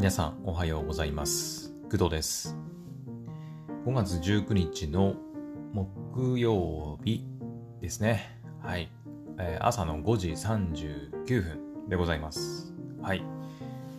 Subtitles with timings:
[0.00, 1.74] 皆さんおはようございます。
[1.90, 2.56] 工藤です。
[3.84, 5.14] 5月19日の
[5.74, 7.26] 木曜日
[7.82, 8.40] ですね。
[8.62, 8.90] はい、
[9.38, 12.72] えー、朝の5時39分でございます。
[13.02, 13.22] はい。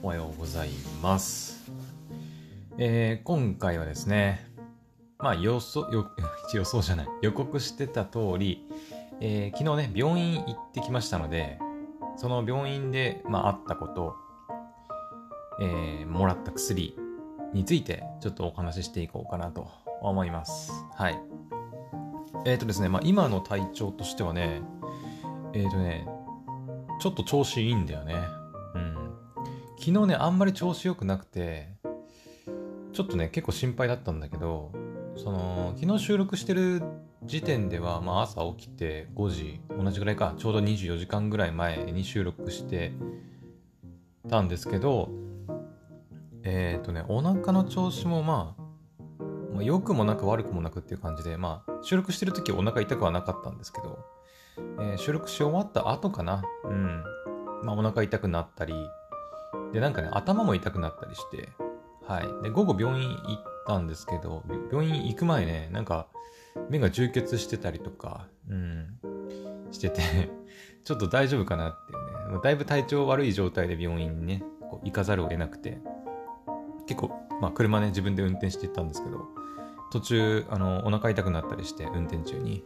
[0.01, 0.69] おはようござい
[1.03, 1.71] ます。
[2.79, 4.43] えー、今回はですね
[5.19, 6.03] まあ予想予
[6.55, 7.07] 予想じゃない。
[7.21, 8.67] 予告してた通り、
[9.19, 11.59] えー、昨日ね病院行ってきましたので
[12.17, 14.15] その病院で、まあ、あったこと、
[15.61, 16.97] えー、もらった薬
[17.53, 19.69] についてちょっとお話ししていこうかなと
[20.01, 20.71] 思います。
[20.95, 21.19] はい。
[22.45, 24.61] えっ、ー、とですね、まあ、今の体調としてはね、
[25.53, 26.07] えっ、ー、とね、
[26.99, 28.15] ちょっと調子いいんだよね。
[28.73, 28.95] うん。
[29.77, 31.75] 昨日ね、あんまり調子良くなくて、
[32.93, 34.71] ちょっとね、結構心配だったんだけど、
[35.15, 36.81] その、昨日収録してる
[37.23, 42.93] 時点では、まあ、朝起きて5時、同じぐらいか、ちょうど24時間ぐらい前に収録して
[44.27, 45.09] たんですけど、
[46.43, 53.99] えっ、ー、とね、お腹の調子もまあ、まあ、良くもなく悪くもなくっていう感じで、まあ、収録してる時はお腹痛くはなかったんですけど、
[54.79, 57.03] えー、収録し終わった後かな、うん。
[57.63, 58.73] まあ、お腹痛くなったり、
[59.73, 61.49] で、なんかね、頭も痛くなったりして、
[62.07, 62.43] はい。
[62.43, 66.07] で、午後病院行ったんですけど、病院行く前ね、なんか、
[66.69, 68.99] 目が充血してたりとか、うん、
[69.71, 70.01] してて
[70.83, 75.79] ちょっと大丈夫かなっていうね、だいぶ体調悪い状態で病院にね、こう行かざるを得なくて、
[76.91, 79.27] 結構、まあ車ね、自分で運転していったんですけど、
[79.91, 82.63] 途中、あの、お腹痛くなったりして、運転中に。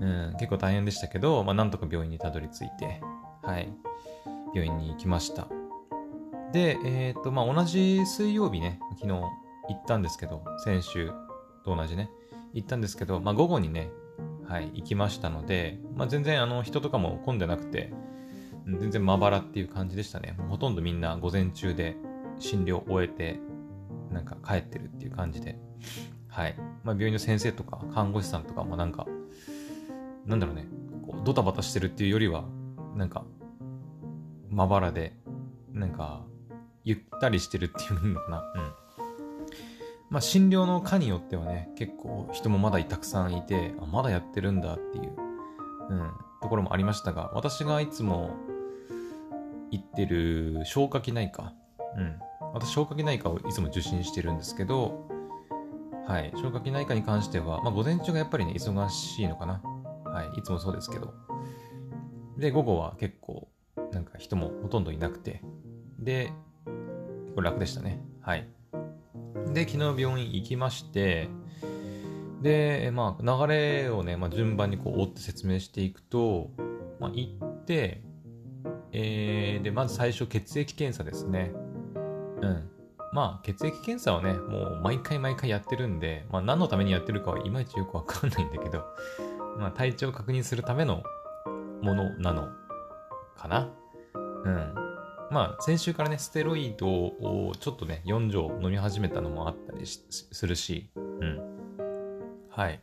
[0.00, 3.00] うん、結構大変でしたけど、まあなんとか病院にたどり着いて、
[3.42, 3.72] はい、
[4.52, 5.46] 病院に行きました。
[6.52, 9.28] で、え、ー、と、まあ同じ水曜日ね、昨日行
[9.72, 11.12] ったんですけど、先週
[11.64, 12.10] と同じね、
[12.54, 13.90] 行ったんですけど、まあ、午後にね、
[14.48, 17.92] はい、行きましたので、まあ、全然あの人とかも混んでなくて、
[18.66, 20.36] 全然まばらっていう感じでしたね。
[20.48, 21.96] ほとんどみんな午前中で
[22.38, 23.40] 診療を終えて、
[24.10, 25.58] なんか帰ってるっていう感じで、
[26.28, 26.56] はい。
[26.82, 29.06] まあ、病院の先生とか看護師さんとかもなんか、
[30.26, 30.66] なんだろうね、
[31.06, 32.44] こうドタバタしてるっていうよりは、
[32.96, 33.24] なんか、
[34.50, 35.16] まばらで、
[35.72, 36.24] なんか、
[36.84, 38.38] ゆったりしてるっていうのかな。
[38.38, 38.84] うん。
[40.10, 45.12] まあ、診療の科によってはね、結構人もまだたくさんいて、あ、まだやってるんだっていう、
[45.90, 46.10] うん、
[46.42, 48.30] ところもありましたが、私がいつも
[49.70, 51.52] 行ってる消化器内科、
[51.96, 52.18] うん、
[52.54, 55.08] 私消化器内科をいつも受診してるんですけど、
[56.06, 59.60] はい、消化器内科に関しては、まあ、午前中がやっぱりね、忙しいのかな。
[60.04, 61.12] はい、いつもそうですけど。
[62.38, 63.48] で、午後は結構、
[63.92, 65.42] なんか人もほとんどいなくて、
[65.98, 66.30] で、
[67.34, 68.00] これ楽でしたね。
[68.20, 68.48] はい。
[69.52, 71.28] で、昨日病院行きまして、
[72.40, 76.50] で、まあ、流れをね、まあ、順番にこう追って説明していくと、
[77.00, 78.02] まあ、行って、
[78.92, 81.52] えー、で、まず最初血液検査ですね。
[82.46, 82.70] うん。
[83.12, 88.84] まあ、血液検査はね、もう毎回毎回やってるんで、まあ、何のためにやってるかはいまいちよくわかんないんだけど、
[89.56, 91.02] まあ、体調を確認するための
[91.80, 92.48] ものなの
[93.36, 93.70] かな。
[94.14, 94.74] うん。
[95.30, 101.40] まあ、先週からね、ステロイドをちょっとね、4錠飲み始めたのもあったりするし、うん。
[102.50, 102.80] はい。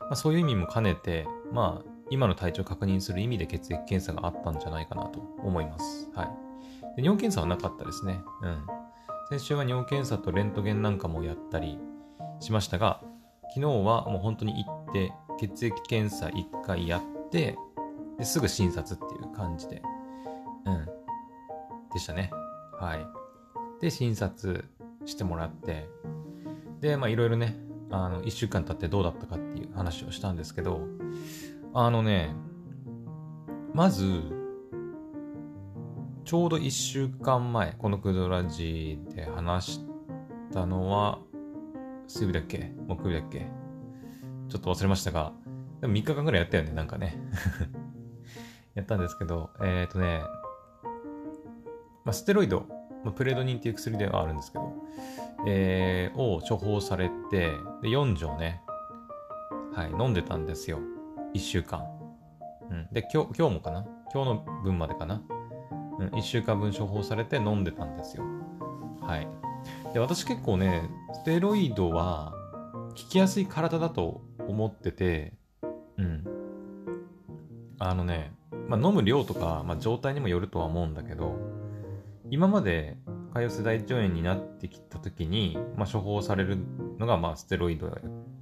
[0.00, 6.10] まあ、そういう意味も兼ねて、まあ、今の体調を確認する意味で血液検査があったんじゃないかなと思います。
[6.12, 6.96] はい。
[6.96, 8.20] で尿検査はなかったですね。
[8.42, 8.79] うん。
[9.30, 11.78] 先週は尿検査とレントゲンなんかもやったり
[12.40, 13.00] しましたが、
[13.54, 17.56] 昨日はもう本当に行って、血液検査1回やって、
[18.18, 19.82] ですぐ診察っていう感じで、
[20.66, 20.84] うん。
[21.92, 22.32] でしたね。
[22.72, 23.06] はい。
[23.80, 24.64] で、診察
[25.06, 25.88] してもらって、
[26.80, 27.56] で、まあいろいろね、
[27.92, 30.80] あの、一週間経ってどうだったかっていう話をしたんですけど、
[31.72, 32.34] あのね、
[33.74, 34.39] まず、
[36.30, 39.80] ちょうど一週間前、このクドラジで話し
[40.52, 41.18] たのは、
[42.06, 42.70] 水曜日だっけ？
[42.86, 43.48] 木曜日だっけ？
[44.48, 45.32] ちょっと忘れましたが、
[45.80, 47.16] でも3日間ぐらいやったよね、なんかね。
[48.76, 50.22] やったんですけど、えっ、ー、とね、
[52.04, 52.64] まあ、ステロイド、
[53.02, 54.72] まあ、プレドニンっていう薬ではあるんですけど、
[55.48, 57.50] えー、を処方されて、
[57.82, 58.62] で、4錠ね、
[59.74, 60.78] はい、飲んでたんですよ。
[61.34, 61.82] 1週間。
[62.70, 62.88] うん。
[62.92, 63.84] で、今日、今日もかな？
[64.14, 65.24] 今日の分までかな？
[66.08, 68.24] 1週間分処方されて飲んでたんですよ。
[69.02, 69.28] はい。
[69.92, 72.34] で、私結構ね、ステロイドは
[72.90, 75.34] 効きやすい体だと思ってて、
[75.98, 76.24] うん。
[77.78, 78.32] あのね、
[78.68, 81.36] まあ、飲む量とか、まあ、状態にもよるとは思うんだけど、
[82.30, 82.96] 今まで
[83.34, 86.58] 潰瘍性大腸炎になってきた時に、まあ、処方される
[86.98, 87.88] のが、まあ、ステロイド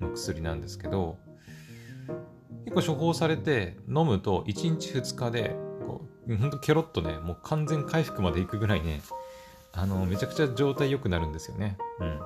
[0.00, 1.18] の薬なんですけど、
[2.64, 5.56] 結構処方されて飲むと1日2日で、
[6.36, 9.00] ほんとケロッとね、もう完全回復までいくぐらいね、
[9.72, 11.78] あの、めちゃくちゃ状態良くなるんですよね。
[12.00, 12.20] うん。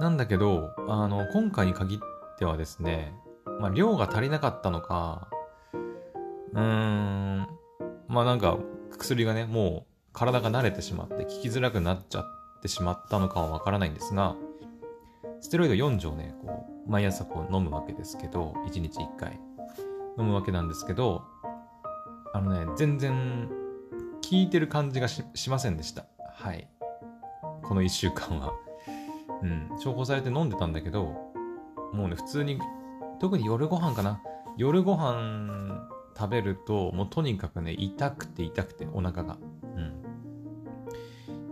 [0.00, 1.98] なんだけど、あの、今回に限っ
[2.38, 3.14] てはですね、
[3.60, 5.28] まあ、量が足りなかったのか、
[6.52, 7.48] うーん、
[8.08, 8.58] まあなんか、
[8.90, 12.24] 薬がね、もう体が慣れてしまって、効きづらくなっちゃっ
[12.62, 14.36] てしまったのかはわからないんですが、
[15.40, 19.38] ステロイド4錠ね、こう、毎朝こう飲むわけですけど、1日1回
[20.18, 21.22] 飲むわけなんですけど、
[22.36, 26.04] あのね、全然効いてる感じがしませんでした。
[26.34, 26.68] はい。
[27.62, 28.52] この1週間は。
[29.42, 31.14] うん、処方されて飲んでたんだけど、
[31.94, 32.60] もうね、普通に、
[33.20, 34.20] 特に夜ご飯かな。
[34.58, 39.38] 夜ご飯食べると、もうとにかくね、痛くて痛くて、お腹が。
[39.74, 40.02] うん。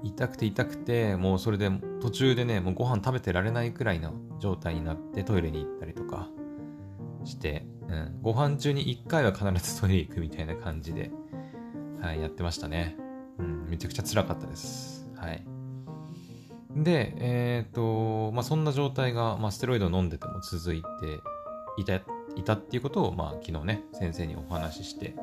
[0.02, 1.70] 痛くて痛くて、もうそれで
[2.02, 6.28] 途中でね、もうご飯食べてられないくらいの状態になってトイレに行ったりとか
[7.25, 11.12] して、うん、ご飯中に1回は必ずトイレ行くみたいな感じで、
[12.00, 12.96] はい、やってましたね。
[13.38, 15.08] うん、めちゃくちゃ辛かったです。
[15.17, 15.44] はい。
[16.76, 20.87] で、えっ、ー、と、まあ、そんな状態が、まあ、ステロイドを飲んでても続いて
[21.79, 21.94] いた、
[22.35, 25.14] いたっていうことを、まあ、昨日ね、先生にお話しして、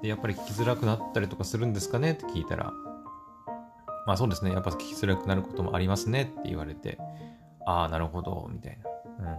[0.00, 2.72] で、やっぱり聞きづらくなったりとかするんですかねって聞いたら、
[4.06, 6.98] まあそうですね、やっぱ聞きづらくなることもありますねって言われて、
[7.66, 8.78] ああ、なるほど、みたい
[9.18, 9.32] な。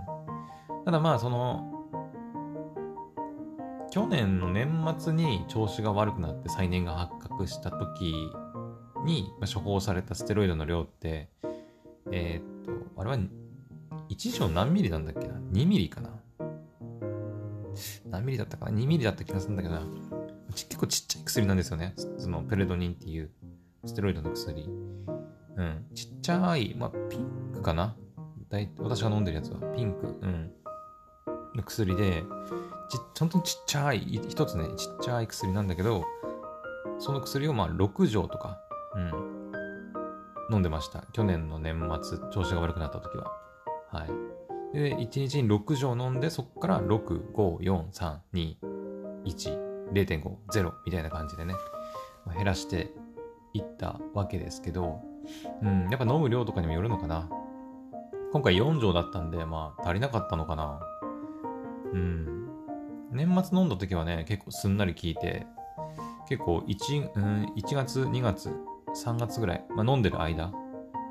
[0.77, 0.83] うん。
[0.86, 1.81] ただまあ、その、
[3.91, 8.31] 去年の年末に調子が悪くなって再燃が発覚した時
[9.03, 11.27] に処方されたステロイドの量って、
[12.09, 12.65] えー、っ
[12.95, 13.17] と、あれは
[14.09, 16.09] 1錠何ミリなんだっけな ?2 ミリかな？
[18.09, 19.81] 何ミリだったかな ?2 ミリだった気がするんだけどな。
[20.51, 21.94] 結構ちっちゃい薬なんですよね。
[22.17, 23.29] そのペレドニンっていう
[23.85, 24.69] ステロイドの薬。
[25.57, 25.85] うん。
[25.94, 27.95] ちっちゃい、まあ、ピンクかな？
[28.49, 29.59] 大私が飲んでるやつは。
[29.75, 30.17] ピンク。
[30.21, 30.51] うん。
[31.55, 32.23] の薬で、
[32.91, 36.05] ち、本当にちっちゃい、一つね、ちっちゃい薬なんだけど、
[36.99, 38.59] その薬をまあ6錠とか、
[38.95, 41.05] うん、飲んでました。
[41.13, 43.31] 去年の年末、調子が悪くなった時は。
[43.91, 44.77] はい。
[44.77, 48.55] で、1日に6錠飲んで、そこから6、5、4、3、2、
[49.25, 51.55] 1、0.5、0みたいな感じでね、
[52.35, 52.91] 減らして
[53.53, 55.01] いったわけですけど、
[55.61, 57.29] うん、やっぱ飲む量とかにもよるのかな。
[58.31, 60.79] 今回4錠だったんで、まあ足りなかったのかな。
[61.94, 62.40] うん。
[63.11, 65.45] 年末飲んだ時はね、結構すんなり効いて、
[66.29, 68.49] 結構 1,、うん、1月、2月、
[68.95, 70.51] 3月ぐらい、まあ、飲んでる間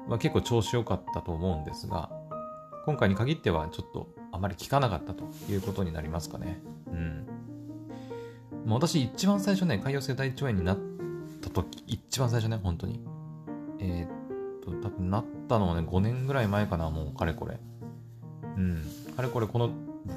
[0.08, 2.10] は結構調子良かったと思うんですが、
[2.86, 6.60] 今回に限ってはちょっとあまり効かなかったということになりますかね。
[6.90, 7.26] うん。
[8.64, 10.78] もう私一番最初ね、潰瘍性大腸炎になっ
[11.42, 13.00] た時、一番最初ね、本当に。
[13.78, 17.58] えー、っと、多分なったのはね、5年ぐらい前かな、もうかれこれ。
[18.56, 18.82] うん。
[19.16, 19.70] かれこれこの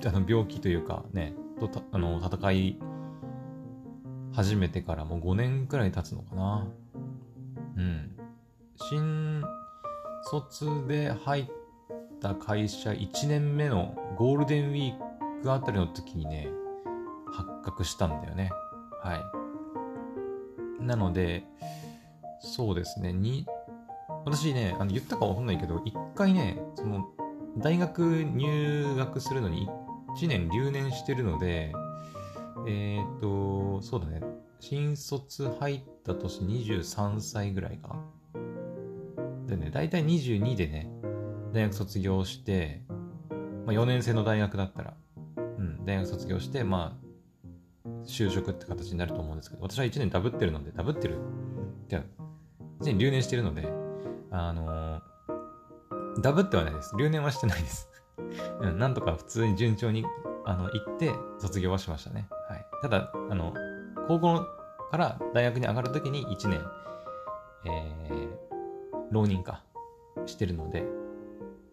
[0.06, 2.78] あの病気というかね、とあの戦い
[4.34, 6.68] 始めてからもう5年くらい経つのかな。
[7.78, 8.18] うん。
[8.76, 9.44] 新
[10.24, 11.46] 卒で入っ
[12.20, 16.50] た会社1年目のゴールデンウィークあたりの時にね、
[17.32, 18.52] 発覚したんだよね。
[19.04, 19.16] は
[20.82, 20.84] い。
[20.84, 21.46] なので、
[22.40, 23.46] そうですね、に、
[24.26, 27.06] 私ね、あの言ったかわかんないけど、一回ね、その、
[27.58, 29.70] 大学入学するのに
[30.16, 31.74] 1年留年してるので、
[32.68, 34.22] えっ、ー、と、そうだね。
[34.60, 37.98] 新卒入った年23歳ぐらいか。
[39.48, 40.90] でね、だいたい22でね、
[41.52, 42.82] 大学卒業して、
[43.66, 44.94] まあ4年生の大学だったら、
[45.36, 46.98] うん、大学卒業して、ま
[47.86, 51.18] あ、就職って形になると思うんですけど、私は1年ダブってるので、ダブってる。
[51.90, 52.24] じゃあ、
[52.82, 53.68] 1年留年してるので、
[54.32, 56.96] あのー、ダブってはないです。
[56.98, 57.90] 留年はしてないです。
[58.78, 60.06] なんとか普通に順調に
[60.46, 62.28] あの行って卒業はしましたね。
[62.50, 63.54] はい、ただ、あの、
[64.08, 64.46] 高校
[64.92, 66.62] から大学に上がるときに1年、
[67.66, 68.28] えー、
[69.12, 69.64] 浪人か、
[70.26, 70.86] してるので、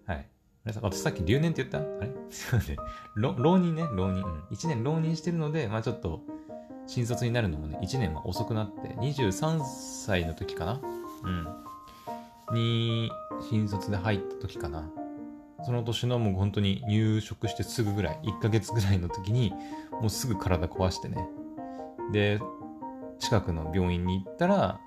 [0.06, 0.26] はい。
[0.64, 1.78] 私さっき留年って言った？
[1.78, 2.12] あれ？
[2.30, 2.76] すいません。
[3.16, 4.24] 浪人ね、浪人。
[4.24, 4.42] うん。
[4.50, 6.20] 1年浪人してるので、まあちょっと、
[6.86, 9.60] 新卒になるのもね、1年は遅くなって、23
[10.04, 10.80] 歳の時かな？
[12.50, 12.54] うん。
[12.54, 13.10] に、
[13.48, 14.90] 新卒で入った時かな。
[15.64, 19.52] その年のもう本当に入職してすぐぐらい、1ヶ月ぐらいの時に、
[19.92, 21.28] もうすぐ体壊してね。
[22.12, 22.40] で、
[23.18, 24.80] 近くの病院に行ったら、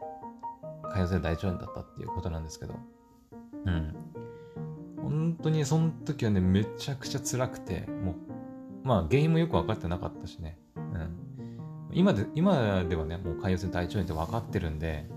[0.84, 2.76] 潰瘍性大腸炎だったっていうことなんですけど。
[3.66, 3.96] うん。
[5.02, 8.16] 本当にその時はね、めちゃくちゃ辛くて、もう、
[8.84, 10.58] まあ原因もよく分かってなかったしね。
[10.76, 11.34] うん。
[11.92, 15.08] 今で、今ではね、もう潰瘍性大腸炎って分かってるんで、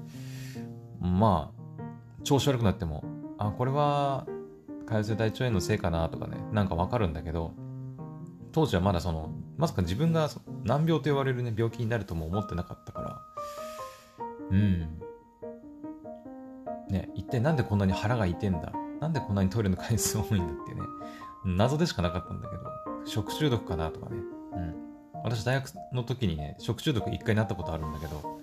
[1.01, 3.05] まあ、調子悪くなっても、
[3.39, 4.27] あ、これは
[4.87, 7.53] 潰瘍性大腸炎のせいかなとかね、なんかわかるんだけど、
[8.53, 10.31] 当時はまだその、まさか自分が
[10.65, 13.21] 難病と言われるね、病気になるとも思ってなかったから、
[14.51, 15.01] うん。
[16.89, 20.81] ね、一体なんでこんなに腹が痛いんだなんでこんなにトイレの回数多いんだってね、
[21.45, 22.63] 謎でしかなかったんだけど、
[23.05, 24.17] 食中毒かなとかね。
[24.55, 24.75] うん。
[25.25, 28.41] 私大学の時にね、食中毒一回なったことあるんだけど、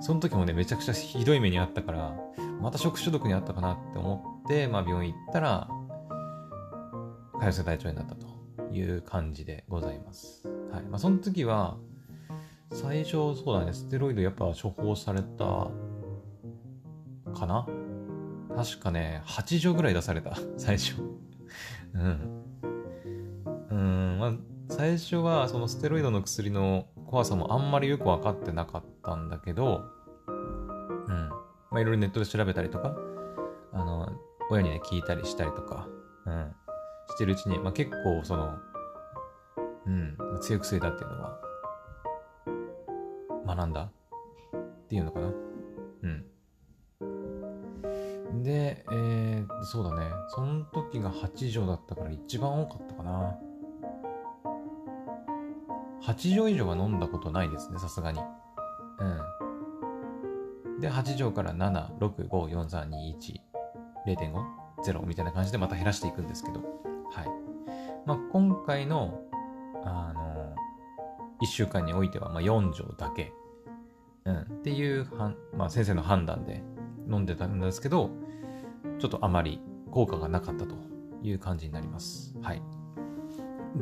[0.00, 2.14] その時もね、めちゃくちゃひどい目にあったから、
[2.60, 5.68] また食中毒にあったかなって思って、まあ病院行ったら、
[7.34, 8.26] 潰瘍性大腸炎だったと
[8.72, 10.46] いう感じでございます。
[10.70, 10.82] はい。
[10.82, 11.76] まあその時は、
[12.72, 15.68] 最初そうだね、ステロイドやっぱ処方された
[17.34, 17.66] かな？
[18.56, 21.00] 確かね、8錠ぐらい出された、 最初。
[21.94, 22.44] うん。
[23.70, 24.32] うん、まあ、
[24.68, 29.84] 最初はそのステロイドの薬の怖さもあんまりよく分かってなかったんだけど、
[31.70, 32.94] まあ、いろいろネットで調べたりとか、
[33.72, 34.08] あの、
[34.50, 35.88] 親にね、聞いたりしたりとか、
[36.26, 36.54] うん。
[37.10, 38.58] してるうちに、まあ、結構その、
[39.86, 41.40] うん、強い薬だっていうのは、
[43.46, 43.92] 学んだっ
[44.88, 45.32] ていうのかな。
[46.02, 46.24] うん。
[48.42, 50.10] で、えー、そうだね。
[50.28, 53.38] その時が8畳だったから一番多かったかな。
[56.02, 58.18] 8畳以上は飲んだことないですね、さすがに。
[58.18, 58.22] う
[59.04, 59.20] ん。
[60.80, 63.40] で、8畳から7、6、5、4、3、2、1、
[64.06, 66.60] 0.5、0みたいな感じでまた減らしていくんですけど。
[67.12, 67.28] はい。
[68.06, 69.20] まあ、今回の、
[69.84, 70.54] あの、
[71.42, 73.32] 1週間においては、まあ、4畳だけ。
[74.24, 74.40] うん。
[74.40, 76.62] っていうはまあ、先生の判断で
[77.10, 78.10] 飲んでたんですけど、
[78.98, 79.60] ちょっとあまり
[79.90, 80.74] 効果がなかったと
[81.22, 82.34] いう感じになります。
[82.42, 82.62] はい。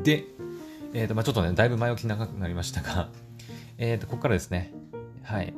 [0.03, 0.25] で、
[0.95, 3.11] えっ、ー、と、まあちょっとね、だいぶ前置き長くなりましたが、
[3.79, 4.73] えっ、と、ここからですね。
[5.23, 5.55] はい。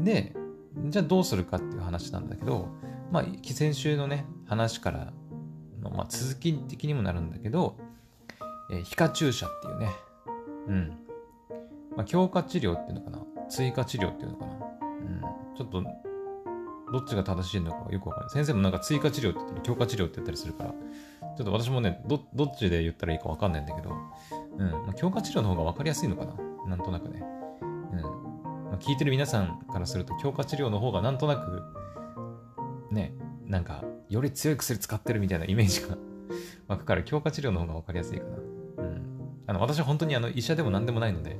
[0.00, 0.34] で、
[0.76, 2.68] じゃあどうするかっていう話なんだけど、
[3.10, 5.12] まあ、先週のね、話から
[5.80, 7.76] の、まあ、続き的にもなるんだけど、
[8.70, 9.90] えー、皮下注射っていうね、
[10.68, 10.98] うん。
[11.96, 13.18] まあ、強化治療っていうのかな？
[13.48, 14.52] 追加治療っていうのかな？
[14.52, 15.20] うん。
[15.56, 15.82] ちょっと
[16.92, 18.30] どっちが正しいのかよくわかんない。
[18.30, 23.90] 先生もなんか追加治療って言ったり、強化治療って言ったりするから、ちょっと私もね、ど、どっちで言ったらいいかわかんないんだけど、
[24.58, 24.70] うん。
[24.70, 26.34] まあ、強化治療の方がわかりやすいのかな？
[26.68, 27.22] なんとなくね。
[27.62, 27.66] う
[27.96, 28.23] ん。
[28.74, 31.62] まあ、聞いてる皆さんからすると、強化治療の方がなんとなく、
[32.90, 33.14] ね、
[33.46, 35.96] なんか、より強い薬使ってるみたいなイメージが
[36.66, 38.36] 湧くから、強化治療の方がわかりやすいかな。
[38.36, 39.02] うん。
[39.46, 41.38] あの、私は本当にあの、医者でも何でもないので、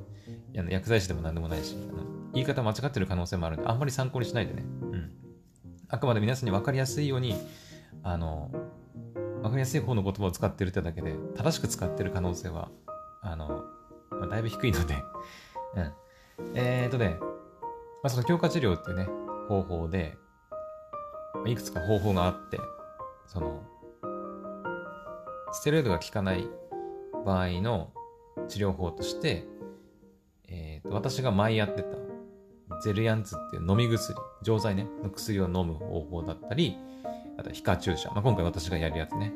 [0.56, 4.62] あの薬剤師でも何でもないし、あの言い方間違ってる可能性もあるんで、あんまり参考にしないでね。
[4.92, 5.10] うん。
[5.88, 7.34] あくまで皆さんに分かりやすいように、
[8.04, 8.52] あの、
[9.42, 12.70] 分かりやすい方の言葉を使ってるってだけで、正しく使ってる可能性は、
[13.22, 13.64] あの、
[14.10, 14.94] まあ、だいぶ低いので
[15.74, 15.92] うん。
[16.54, 19.08] えーとね、まあ、その強化治療っていうね、
[19.48, 20.16] 方法で、
[21.46, 22.58] いくつか方法があって、
[23.26, 23.62] その、
[25.52, 26.48] ステロイドが効かない
[27.24, 27.92] 場合の
[28.48, 29.46] 治療法として、
[30.48, 31.96] えーと、私が前やってた
[32.82, 36.76] ゼルヤンツっていう飲み薬、錠剤ね、の薬を飲む方法だったり、
[37.38, 39.32] あと皮下注射、まあ、今回私がやるやつね、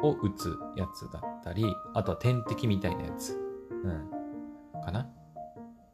[0.00, 3.36] うん、を打つやつだったり、あとは点滴みたいなやつ、
[3.70, 5.10] うん、かな。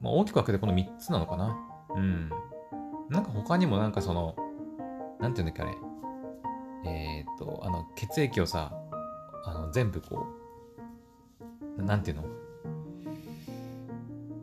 [0.03, 1.57] まあ、大きく分けてこの3つなのかな。
[1.95, 2.31] うん。
[3.09, 4.37] なんか他にもなんかその、
[5.21, 5.73] なんていうんだっけあれ。
[6.85, 8.73] えー、っと、あの、血液をさ、
[9.45, 10.27] あの、全部こ
[11.79, 12.25] う、なんていうの？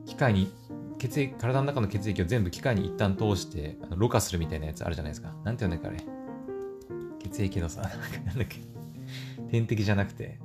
[0.06, 0.51] 機械に
[1.00, 5.34] 血液、体の中の血液を全部機械に一旦通して、あのろ過するみたいなやつあるじゃないですか。
[5.44, 6.06] なんて言うんだっけあれ。
[7.24, 7.82] 血液のさ、
[8.25, 8.60] なんだっけ。
[9.50, 10.39] 点滴じゃなくて、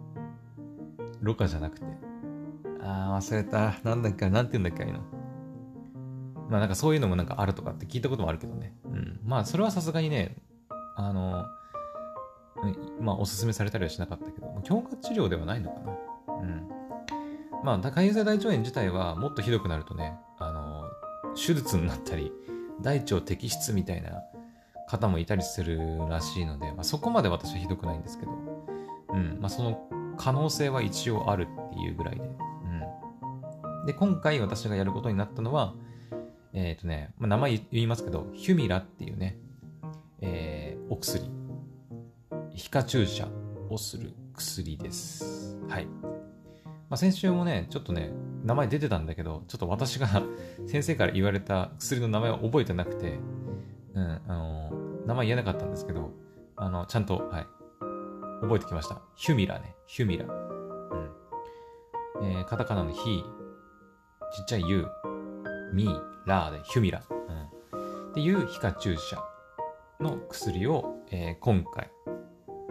[1.21, 1.87] ろ過じゃなくて。
[2.85, 3.75] あ、忘れた。
[3.83, 5.01] なんだっけなんて言うんだっけあの。
[6.49, 8.75] まあなんかそういうのもなんかあるとかって聞いたこともあるけどね。
[8.85, 9.21] うん。
[9.25, 10.37] まあそれはさすがにね、
[10.97, 11.45] あの、
[13.01, 15.93] まあおすすめされたりはしなかったけど、強化治療ではないのかな。
[16.41, 16.69] うん。
[17.65, 20.85] まあ、潰瘍性大腸炎自体はもっとひどくなるとね、あの、
[21.35, 22.31] 手術になったり、
[22.83, 24.23] 大腸摘出みたいな
[24.87, 28.33] 方もいたりするらしいので、まあ、そこまで私はひどくないんですけど、
[29.15, 29.89] うん、まあ、その
[30.19, 32.23] 可能性は一応あるっていうぐらいで、
[33.87, 35.75] で、今回私がやることになったのは、
[36.53, 39.39] えっ、ー、とね、まあ、名前言いますけど、ヒュミラっていうね、
[40.21, 41.31] えー、お薬、
[42.55, 43.29] 皮下注射
[43.69, 45.59] をする薬です。
[45.69, 45.87] はい。
[45.87, 48.13] まあ、先週もね、ちょっとね、
[48.45, 50.09] 名前出てたんだけど、ちょっと私が
[50.67, 53.19] 先生から言われた薬の名前を覚えてなくて、
[53.95, 56.11] うん、あのー、名前言えなかったんですけど、
[56.57, 57.47] あの、ちゃんと、はい、
[58.43, 59.01] 覚えてきました。
[59.17, 60.27] ヒュミラね、ヒュミラ。
[60.27, 60.29] う
[62.23, 62.27] ん。
[62.27, 63.25] えー、カタカナのヒ、
[64.35, 64.89] ちっちゃいユ、
[65.73, 67.05] ミー、ラーでヒュミラ。
[67.73, 68.11] うん。
[68.11, 69.23] っていう皮下注射
[70.01, 71.89] の薬を、えー、今回、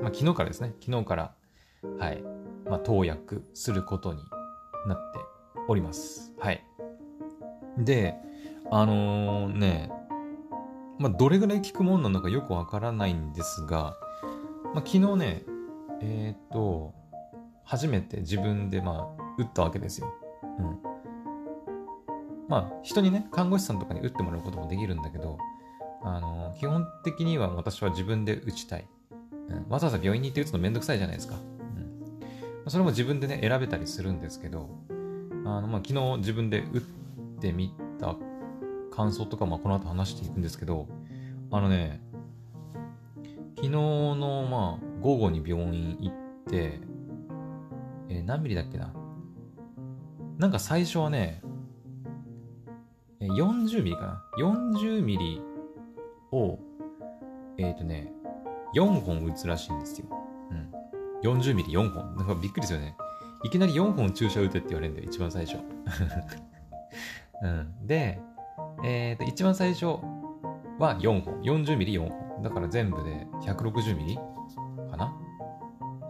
[0.02, 1.34] まあ、昨日からですね、昨日から、
[2.00, 2.22] はい、
[2.66, 4.20] まあ、投薬することに
[4.88, 5.20] なって
[5.70, 6.34] おります。
[6.38, 6.66] はい。
[7.78, 8.16] で、
[8.70, 9.90] あのー、ね、
[11.00, 13.96] まあ、どれぐらい効くもんなのかよくわからないんですが、
[14.74, 15.44] まあ、昨日ね、
[16.02, 16.94] えっ、と、
[17.64, 20.14] 初めて自分でまあ、打ったわけですよ。
[20.60, 20.93] うん。
[22.48, 25.38] まあ、人にね、看護師さんとかに打ってもらうこともできるんだけど、
[26.04, 28.88] あの、基本的には私は自分で打ちたい。
[29.50, 31.36] うん、わざわざ病院に行って打つのめんどくさいじゃないですか。
[31.36, 32.70] うん。
[32.70, 34.70] それも自分でね、選べたりするんですけど、
[35.46, 36.82] あの、まあ、昨日自分で打っ
[37.40, 38.16] てみた
[38.92, 40.88] 感想とか、まあ、この後話していくんですけど、
[41.52, 42.02] あのね、
[43.56, 46.16] 昨日の、まあ、午後に病院行っ
[46.50, 46.80] て、
[48.10, 48.94] えー、何ミリだっけな
[50.38, 51.42] なんか最初はね、
[53.28, 55.42] 40ミリかな ?40 ミリ
[56.32, 56.60] を、
[57.58, 58.12] えっ、ー、とね、
[58.76, 60.08] 4本打つらしいんですよ。
[61.24, 61.32] うん。
[61.38, 62.16] 40ミリ4本。
[62.16, 62.96] なんかびっくりですよね。
[63.44, 65.60] いきなり4本注射打てって言われるんだよ、一番最初。
[67.44, 67.88] うん。
[67.88, 68.20] で、
[68.84, 71.42] えっ、ー、と、一番最初は4本。
[71.42, 72.44] 40ミリ4本。
[72.44, 75.16] だから全部で160ミリかな？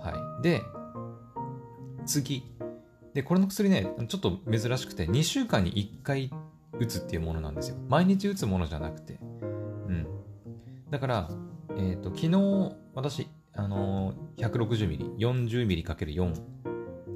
[0.01, 0.43] はい。
[0.43, 0.61] で、
[2.05, 2.43] 次。
[3.13, 6.31] で、これの薬ね、ちょっと珍しくて、2週間に1回
[6.79, 7.77] 打つっていうものなんですよ。
[7.87, 9.19] 毎日打つものじゃなくて。
[9.21, 9.45] う
[9.91, 10.07] ん。
[10.89, 11.29] だから、
[11.71, 16.33] えっ、ー、と、昨日、私、あのー、160ミリ、40ミリ ×4、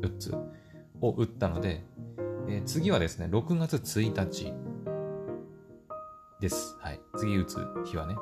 [0.01, 0.35] 4つ
[1.01, 1.83] を打ったので、
[2.47, 4.53] えー、次はですね、6月1日
[6.39, 6.77] です。
[6.79, 6.99] はい。
[7.17, 8.15] 次打つ日はね。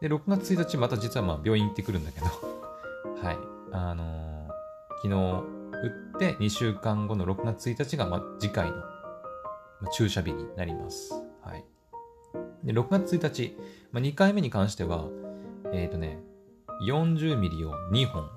[0.00, 2.26] で、6月1日また実はまあ病院行ってくるんだけど
[3.22, 3.38] はい。
[3.72, 8.91] あのー、昨日打って2週間後の6月1日がまあ次回の
[9.88, 11.12] 注射日になります。
[11.42, 11.64] はい。
[12.64, 13.56] で、6月1日、
[13.90, 15.06] まあ、2回目に関しては、
[15.72, 16.18] えっ、ー、とね、
[16.86, 18.28] 40ミリを2本。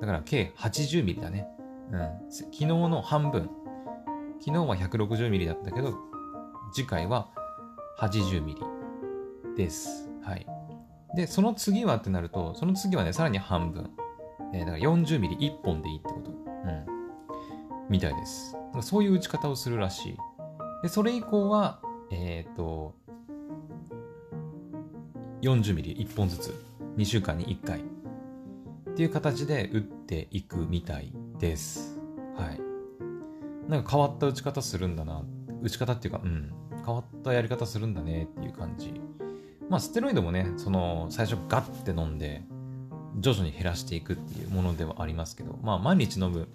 [0.00, 1.46] だから計80ミリだね。
[1.92, 2.30] うん。
[2.30, 3.50] 昨日の半分。
[4.40, 5.94] 昨日は160ミリだったけど、
[6.72, 7.28] 次回は
[7.98, 8.62] 80ミリ
[9.56, 10.10] です。
[10.22, 10.46] はい。
[11.14, 13.90] で、その次はってなると、その次はね、さらに半分。
[14.52, 16.30] えー、だから40ミリ1本でいいってこと。
[16.30, 16.86] うん。
[17.90, 18.56] みたいです。
[18.80, 20.18] そういう打ち方をするらしい。
[20.82, 22.94] で、それ以降は、えっ、ー、と、
[25.42, 26.64] 40ミリ1本ずつ、
[26.96, 27.82] 2週間に1回っ
[28.94, 31.98] ていう形で打っていくみたいです。
[32.36, 32.60] はい。
[33.70, 35.22] なんか変わった打ち方するんだな。
[35.62, 36.52] 打ち方っていうか、うん。
[36.84, 38.92] 変わったやり方するんだねっていう感じ。
[39.68, 42.42] まあ、ステロイドもね、その、最初ガッて飲んで、
[43.18, 46.48] 徐々に減らしていくっていうものではありますけど、まあ、毎日飲む、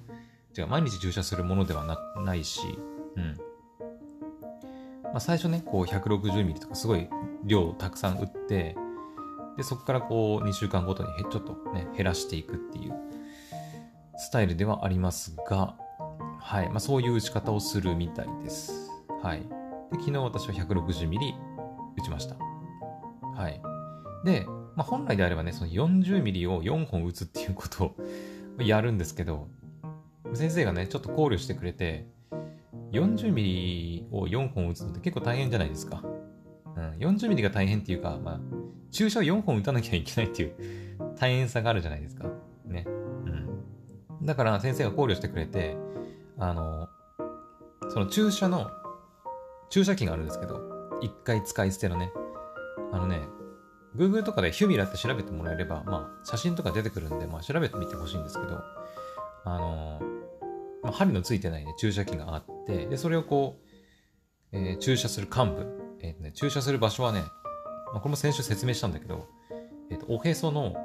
[0.58, 2.62] 違う、毎日注射するものではなないし、
[3.16, 3.38] うん。
[5.16, 7.08] まあ、最初ね、こう160ミリとかすごい
[7.46, 8.76] 量をたくさん打って、
[9.56, 12.94] で、そこからこう2週間ごとにちょっとね、減らしていくっていう
[14.18, 15.78] スタイルではありますが、
[16.42, 16.68] はい。
[16.68, 18.92] まあ、そういう打ち方をするみたいです。
[19.24, 19.40] はい。
[19.40, 19.46] で、
[20.00, 21.34] 昨日私は160ミリ
[21.98, 22.36] 打ちました。
[23.42, 23.62] はい。
[24.26, 27.96] で、まあ、本来であればね、その40ミリを4本打つっていうことを
[28.62, 29.48] やるんですけど、
[30.34, 32.14] 先生がね、ちょっと考慮してくれて、
[32.92, 36.04] 40ミリを4本打つのって結構大変じゃないですか。
[36.76, 38.40] うん、40ミリが大変っていうか、まあ、
[38.92, 40.56] 注射を4本打たなきゃいけないっていう
[41.18, 42.28] 大変さがあるじゃないですか。
[42.66, 42.86] ね。
[42.88, 44.26] うん。
[44.26, 45.78] だから先生が考慮してくれて、
[46.38, 46.90] あの、
[47.90, 48.70] その注射の、
[49.70, 50.62] 注射器があるんですけど、
[51.02, 52.12] 一回使い捨てのね、
[52.92, 53.22] あのね、
[53.96, 58.62] Google とかでヒュミラって調べてもらえれば、まあ、写真とか出てくるんで、まあ、調べてみてほしいんですけど、
[59.46, 60.02] あの
[60.86, 63.58] まあ、針のついてないね、注射器があって、で、それをこ
[64.54, 67.22] う、えー、注射する幹部、えーね、注射する場所はね、
[67.92, 69.28] まあ、これも先週説明したんだけど、
[69.90, 70.76] えっ、ー、と、おへその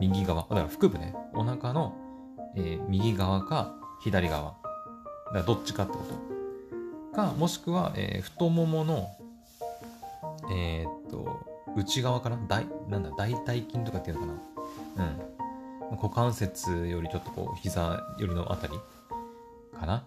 [0.00, 1.94] 右側、だから腹部ね、お腹の、
[2.56, 4.56] えー、右側か左側。
[5.26, 5.98] だからどっちかってこ
[7.12, 7.16] と。
[7.16, 9.08] か、もしくは、えー、太ももの、
[10.50, 11.46] えー、っと、
[11.76, 12.38] 内側かな？
[12.48, 14.32] 大、なんだ、大腿筋とかっていうのか
[14.96, 15.04] な？
[15.90, 15.96] うん。
[15.96, 18.74] 股関節よりちょっとこう、膝よりのあたり。
[19.78, 20.06] かな？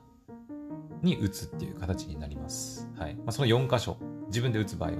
[1.01, 2.87] に打つっていう形になります。
[2.95, 3.15] はい。
[3.15, 4.97] まあ、その4箇所、自分で打つ場合は。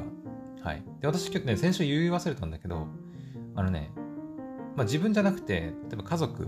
[0.64, 0.84] はい。
[1.00, 2.88] で、私、ね、先週言い忘れたんだけど、
[3.56, 3.92] あのね、
[4.76, 6.48] まあ、自分じゃなくて、例えば家族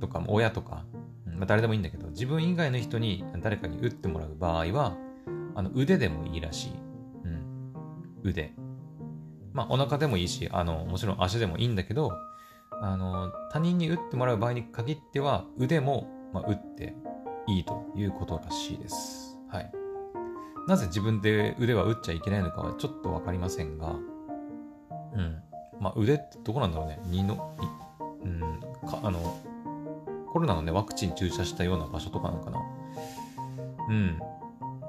[0.00, 0.84] とか親とか、
[1.26, 4.96] まあ、誰でもいいんだけど、自分以外の人に誰かに打ってもらう場合は、
[5.54, 6.72] あの腕でもいいらしい。
[7.24, 7.74] うん。
[8.22, 8.54] 腕。
[9.52, 12.12] まあ、お腹でもいいし、あの、もちろん足でもいいんだけど、
[12.82, 16.96] あの、他人に打ってもらう場合に限っては、腕も、まあ、打って
[17.46, 19.38] いいということらしいです。
[19.48, 19.72] はい。
[20.66, 23.96] なぜ自分で腕は打っちゃいけないのかはちょっとわかりませんが、
[25.14, 25.42] うん。
[25.80, 27.00] まあ、腕ってどこなんだろうね。
[27.04, 27.54] 二の、
[28.22, 28.40] うん、
[28.88, 29.40] か、あの、
[30.32, 32.60] コロナのね、ワクチン注射したような場所とかなのかな。
[33.88, 34.18] うん。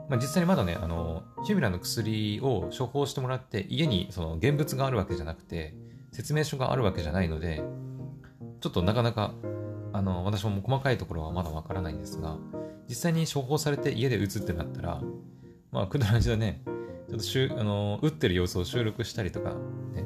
[0.10, 5.76] まあ、実際にまだね、あの、ヒュミラの薬を処方してもらって、家にその現物があるわけじゃなくて、
[6.12, 7.62] 説明書があるわけじゃないので、
[8.62, 9.34] ちょっとなかなか、
[9.96, 12.38] あの、私も細かいところはまだわからないんですが、
[12.90, 15.02] 実際に処方されて家で打つってなったら、
[15.72, 16.62] まあ、くだらじでね、
[17.08, 19.52] ちょっとしゅあの打ってる様子を収録したりとか、
[19.94, 20.06] ね、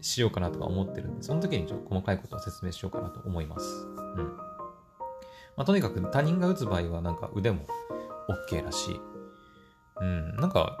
[0.00, 3.86] しようかなとか思ってるんで、その時にちょっと細かいことを説明しようかなと思います。
[4.16, 4.24] うん。
[5.54, 7.66] まあ、とにかく他人が打つ場合はなんか腕も
[8.50, 9.00] OK らしい。
[10.00, 10.78] うん、なんか、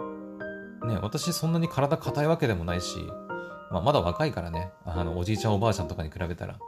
[0.86, 3.00] ね、私そんなに体硬いわけでもないし、
[3.70, 6.58] まあ、まだ若いからね、あの、おじいちゃんおばあちゃんとかに比べたら、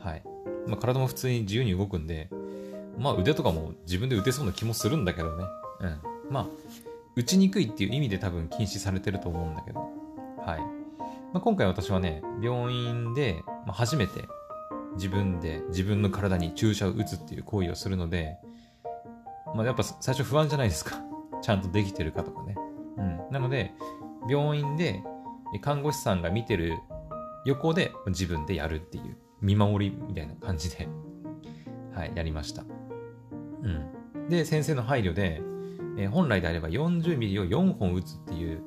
[0.00, 0.24] はい。
[0.66, 2.28] まあ、体も普通に自由に動くんで、
[2.98, 5.44] まあ、腕とかも自分で打てそうな気もするんだけどね。
[5.80, 6.00] うん。
[6.30, 6.46] まあ、
[7.16, 10.60] 打ちにくいっていう意味で多分禁止されてると思うんだけど、はい。
[11.32, 14.24] まあ、今回私はね、病院で、まあ、初めて
[14.94, 18.36] 自分で自分の体に注射を打つっていう行為をするので、
[19.54, 20.96] まあ、やっぱ最初不安じゃないですか。
[21.42, 22.56] ちゃんとできてるかとかね。
[22.96, 23.20] うん。
[23.30, 23.72] なので、
[24.28, 25.02] 病院で
[25.60, 26.78] 看護師さんが見てる
[27.44, 30.88] 横で自分でやるっていう見守りみたいな感じで
[31.92, 32.64] はい、やりました。
[33.62, 34.28] うん。
[34.28, 35.42] で、先生の配慮で、
[35.98, 38.62] えー、本来であれば40ミリを4本打つっていう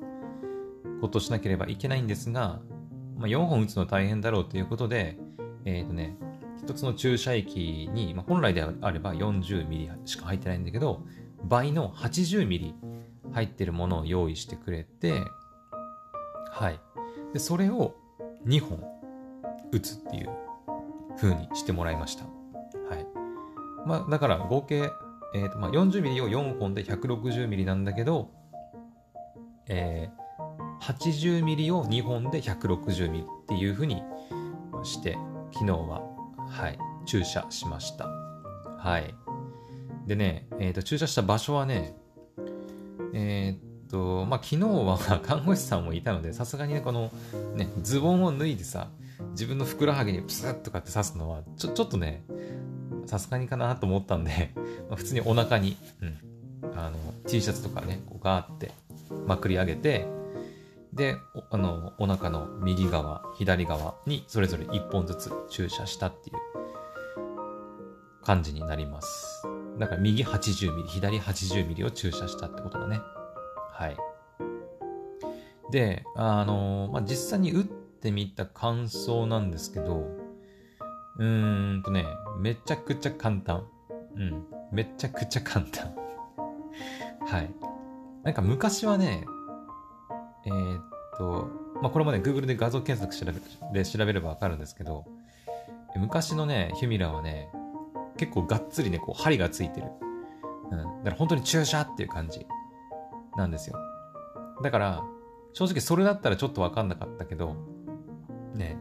[1.02, 2.60] ことをしなければいけないんですが、
[3.18, 5.18] まあ、4本打つの大変だろうということで、
[5.64, 6.18] えっ、ー、とね、
[6.58, 11.04] 一つの注射液に、まあ、本来であれば40ミリしか入ってないんだけど、
[11.44, 12.76] 倍の80ミリ
[13.32, 15.22] 入ってるものを用意してくれて、
[16.52, 16.80] はい。
[17.34, 17.96] で、それを
[18.46, 18.84] 2本
[19.72, 20.30] 打つっていう
[21.18, 22.26] 風にしてもらいました。
[22.26, 22.30] は
[22.96, 23.06] い。
[23.86, 24.90] まあ、だから合計、
[25.34, 28.32] えーとまあ、40ミリを4本で160ミリなんだけど、
[29.68, 34.04] えー、80ミリを2本で160ミリっていう風に
[34.84, 35.18] して、
[35.54, 36.02] 昨日は、
[36.50, 38.08] はい、注射しました。
[38.78, 39.14] はい。
[40.08, 41.96] でね、え、ー、と、注射した場所はね、
[43.14, 47.12] えっ、ー、と、まあ、昨日は看護師さんもいたので、さすがにね、この、
[47.56, 48.90] ね、ズボンを脱いでさ、
[49.32, 52.24] 自分のふくらはぎにプスッとかって刺すのは、ちょ、ちょっとね、
[53.06, 54.54] さすがにかなと思ったんで、
[54.96, 56.98] 普通にお腹に、うん、あの、
[57.28, 58.72] T シャツとかね、こうガーって
[59.28, 60.08] まくり上げて、
[60.94, 66.38] で、おあの、お腹の右側、左側にそれぞれ1本ずつ注射したっていう
[68.24, 69.44] 感じになります。
[69.78, 73.02] だから右80ミリ、左80ミリを注射したってことだね。
[73.72, 73.98] はい。
[75.72, 77.66] で、あのまあ、実際に打っ
[78.06, 80.06] ってみた感想なんですけど、
[81.18, 82.06] うーんとね、
[82.40, 83.66] めちゃくちゃ簡単。
[84.16, 84.46] うん。
[84.72, 85.96] めちゃくちゃ簡単。
[87.26, 87.52] はい。
[88.22, 89.26] なんか昔はね、
[90.46, 90.84] えー、っ
[91.18, 91.50] と、
[91.82, 93.40] まあ、これもね、Google で画像検索調
[93.72, 95.06] べで調べればわかるんですけど、
[95.96, 97.50] 昔のね、ヒュミラーはね、
[98.18, 99.88] 結構がっつりね、こう、針がついてる。
[100.70, 100.78] うん。
[100.78, 102.46] だから本当に注射っていう感じ
[103.36, 103.80] なんですよ。
[104.62, 105.04] だから、
[105.54, 107.56] 正直それだったらちょっとわかんなかったけど、
[108.56, 108.78] ね、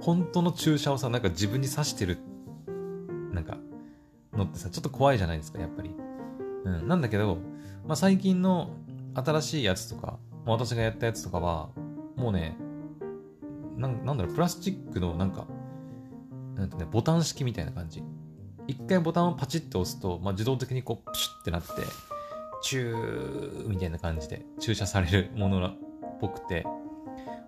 [0.00, 2.18] 本当の注射をさ、なんか自分に刺してる、
[3.32, 3.58] なんか、
[4.32, 5.90] のってさ、ちょっと怖いじゃないですか、やっぱり。
[6.64, 6.88] うん。
[6.88, 7.38] なんだけど、
[7.86, 8.70] まあ、最近の
[9.14, 11.70] 新しいやつとか、まあ、私がやったやつとかは、
[12.16, 12.56] もうね、
[13.76, 15.46] なんなんだろう、プラスチックのなんか、
[16.54, 18.02] なんてね、ボタン式みたいな感じ。
[18.68, 21.68] 一回ボタンをパチッと押すと、まあ、自動的にこう、プシュってなって、
[22.62, 25.76] チューみたいな感じで注射されるものっ
[26.20, 26.64] ぽくて、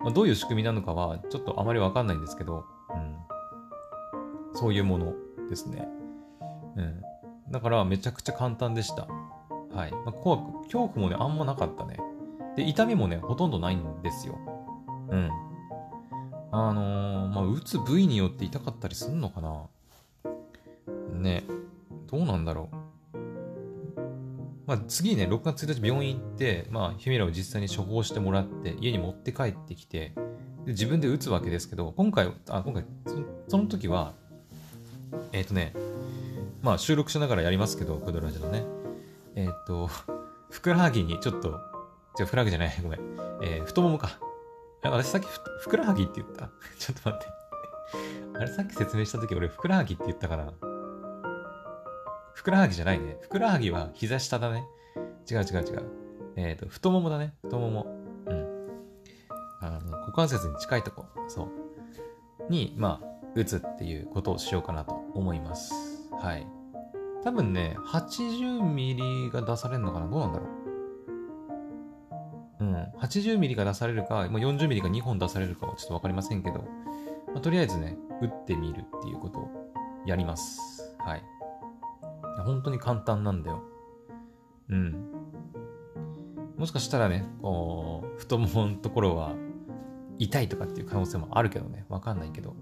[0.05, 2.63] まあ、どういう仕組みなのかは、ちょっとあまりわかんないんですけど、
[2.93, 3.15] うん。
[4.53, 5.15] そういうもの
[5.49, 5.87] ですね。
[6.75, 7.01] うん。
[7.49, 9.07] だから、めちゃくちゃ簡単でした。
[9.73, 9.91] はい。
[9.91, 11.97] まあ、怖く、恐怖もね、あんまなかったね。
[12.55, 14.37] で、痛みもね、ほとんどないんですよ。
[15.09, 15.31] うん。
[16.51, 19.63] あのー、まあ、打つ部位によって痛かったりすんのかな
[21.13, 21.43] ね、
[22.05, 22.75] どうなんだろう。
[24.65, 30.13] まあ、次ね、6月1日病院行って、まあ、ヒミラを実際に処方してもらって、家に持って帰ってきて、
[30.65, 32.85] で自分で打つわけですけど、今回、あ、今回、
[33.47, 34.13] その時は、
[35.31, 35.73] えっ、ー、とね、
[36.61, 38.63] まあ、収録しながらやりますけど、クドラジのね。
[39.35, 39.87] えっ、ー、と、
[40.49, 41.59] ふくらはぎにちょっと、
[42.17, 42.99] じゃふくらはぎじゃない、ごめん。
[43.43, 44.17] えー、太ももか。
[44.91, 45.27] 私さっき
[45.61, 46.49] ふくらはぎって言った？
[46.77, 47.33] ちょっと待って
[48.37, 50.53] あれさっき説明した時俺ふくらはぎって言ったかな
[52.35, 53.17] ふくらはぎじゃないね。
[53.21, 54.67] ふくらはぎは膝下だね。
[55.29, 55.83] 違う違う違う。
[56.35, 57.33] えっ、ー、と、太ももだね。
[57.43, 57.87] 太もも。
[58.27, 58.47] うん。
[59.61, 61.05] あの、股関節に近いとこ。
[61.29, 62.51] そう。
[62.51, 65.73] に、まあ、打つっていうことをしようかなと思います。
[66.19, 66.45] はい。
[67.23, 70.45] 多分ね、80ミリが出されるのかなどうなんだろ
[72.59, 72.75] ううん。
[72.99, 76.59] 80ミリが出されるか、まあ、40ミリが2本出されるかはちょっとわかりませんけど、
[77.27, 79.49] まあ、とりあえずね、打ってみるっていうことを
[80.05, 80.95] やります。
[80.99, 81.23] はい。
[82.43, 83.63] 本当に簡単なんだよ。
[84.69, 85.11] うん。
[86.57, 89.33] もしかしたらね、こう、太もものところは
[90.17, 92.55] 痛いとかっていう可能性もあるけどね、わかんないけど。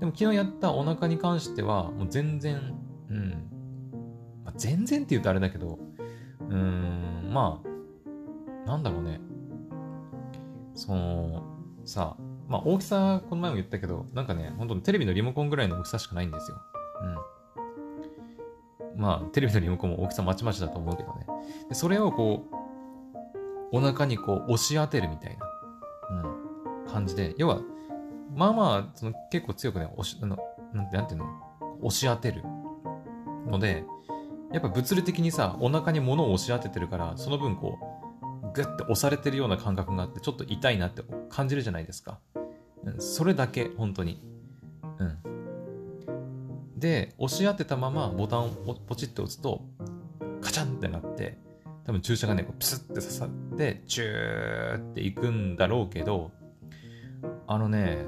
[0.00, 2.74] でも昨日やったお腹に関しては、もう全然、
[3.10, 3.30] うん。
[4.44, 5.78] まあ、全然って言うとあれだけど、
[6.48, 7.62] うーん、ま
[8.64, 9.20] あ、なんだろうね。
[10.74, 11.42] その、
[11.84, 12.16] さ、
[12.48, 16.58] まあ大きさ、この前も言ったけど、なんかね、本当にテレビのリモコンぐらいの大きさしかないんですよ。
[17.02, 17.16] うん。
[18.96, 21.26] まあ、テレビのリモコンも大きさまちまちだと思うけどね。
[21.68, 22.44] でそれをこ
[23.72, 27.60] う、お腹にこう押し当てるみたいな、うん、感じで、要は、
[28.34, 30.38] まあまあ、その結構強くね、押し、あの、
[30.72, 31.26] なんて、なんていうの、
[31.82, 32.42] 押し当てる
[33.46, 33.84] ので、
[34.52, 37.78] やっぱ物理的にさ、お腹に物を押し当ててるから、その分こ
[38.42, 42.20] う、グッて押されてるような感覚があって、ちょっと痛いなって感じるじゃないですか。
[42.84, 44.22] うん、それだけ、本当に。
[44.98, 45.35] うん。
[46.76, 49.62] で、押し当てたままボタンをポチッと押すと、
[50.42, 51.38] カチャンってなって、
[51.84, 56.32] 多分注射がね、プスって刺さって、チューっていくんだろうけど、
[57.46, 58.04] あのね、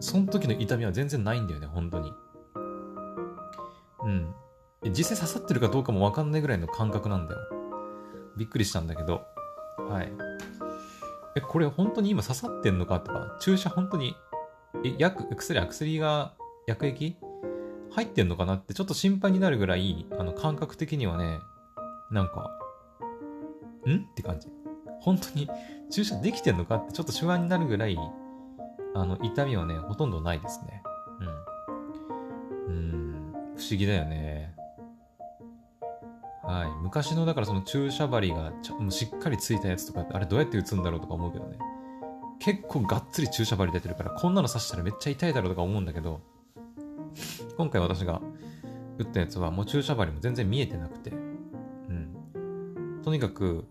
[0.00, 2.12] その時の痛みは全然ないんだよね、本当に。
[4.04, 4.34] うん。
[4.92, 7.40] 実際刺さってるかどうかもわかんないぐらいの感覚なんだよ。
[8.36, 9.22] びっくりしたんだけど。
[9.78, 10.10] はい。
[11.36, 14.16] え、これ本当に今刺さってんのかとか、注射本当に、
[14.84, 16.32] え、薬、薬、薬が、
[16.70, 17.16] 薬液？
[17.92, 21.38] 入ってんのかなってちょっと心配になるぐらい、あの、感覚的にはね、
[22.10, 22.50] なんか、
[23.86, 23.96] ん？
[23.96, 24.48] って感じ。
[25.00, 25.48] 本当に
[25.90, 27.98] 注射できてんのかってちょっと不安になるぐらい、
[28.94, 30.82] あの、痛みはね、ほとんどないですね。
[32.68, 32.74] うん。
[32.74, 34.54] うん、不思議だよね。
[36.44, 36.82] はい。
[36.82, 41.58] 昔の、だからその注射針がちもうしっかりついたやつとか、あれどうやって打つんだろうとか思うけどね。
[42.38, 46.20] 結構がっつり注射針出てるから、こんなの刺したらめっちゃ痛いだろうとか思うんだけど、
[47.60, 48.22] 今回私が
[48.96, 53.66] 打ったやつはもう注射針も全然見えてなくて、うんとにかく、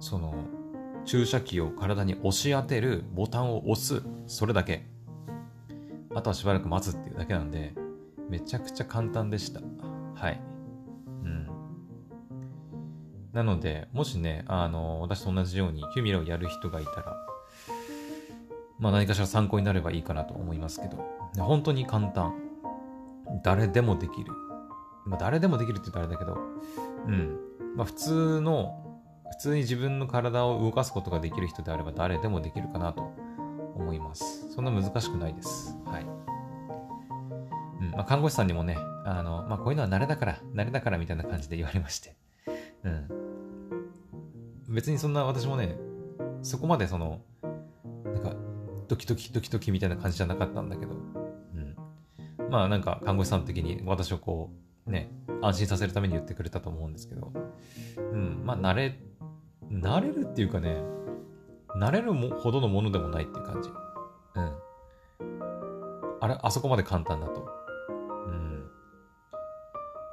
[0.00, 0.34] その、
[1.06, 4.84] 注射器を体に押し当てるボタンを押す、それだけ。
[6.14, 7.72] あとはしばらく待つっていうだけなんで、
[8.28, 9.60] めちゃくちゃ簡単でした。
[10.14, 10.38] はい。
[11.24, 11.48] うん。
[13.32, 17.16] なので、もしね、あの、私と同じようにヒュミラをやる人がいたら、
[18.78, 20.98] まあ何かしら参考になればいいかなと思いますけど、
[21.38, 22.47] 本当に簡単。
[23.42, 24.32] 誰でもできる。
[25.06, 26.38] まあ誰でもできるって言うとあれだけど、
[27.06, 27.38] うん。
[27.76, 33.14] まあ、普通の、普通に自分の体を動かすことができる人であれば誰でもできるかなと
[33.74, 34.52] 思います。
[34.52, 35.76] そんな難しくないです。
[35.86, 36.06] はい。
[37.80, 42.16] うんまあ、看護師さんにもね、あの、まあ、こういうのは慣れだから、慣れだからみたいな感じで言われまして。
[42.84, 43.08] うん。
[44.68, 45.76] 別にそんな私もね、
[46.42, 47.20] そこまでその、
[48.04, 48.34] なんか、
[48.88, 50.94] ドキドキドキドキみたいな感じじゃなかったんだけど、
[52.50, 54.50] まあなんか看護師さん的に私をこ
[54.86, 55.10] う、ね、
[55.42, 57.32] 安心させるために言ってくれたと思うんですけど、
[57.96, 58.98] うん、まあ、慣れ、
[59.70, 60.82] 慣れるっていうかね、
[61.76, 63.70] 慣れるほどのものでもないっていう感じ。
[64.34, 64.52] うん。
[66.20, 67.48] あれ、あそこまで簡単だと。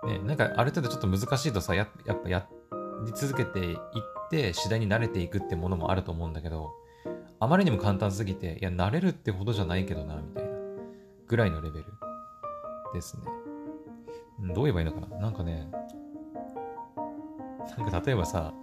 [0.04, 0.10] うん。
[0.10, 2.48] ね、なんかある程度ちょっと難しいとさ、ややっぱや
[3.06, 3.78] り続けていっ
[4.30, 6.72] て、次第に慣れていくってものもあると思うんだけど、
[7.40, 10.56] あまりにも簡単すぎて、いや、慣れるってほどじゃないけどな、みたいな。
[11.28, 11.86] ぐらいのレベル
[12.96, 13.24] ですね。
[14.54, 15.20] どう言えばいいのかな？
[15.20, 15.70] なんかね、
[17.78, 18.54] なんか例えばさ、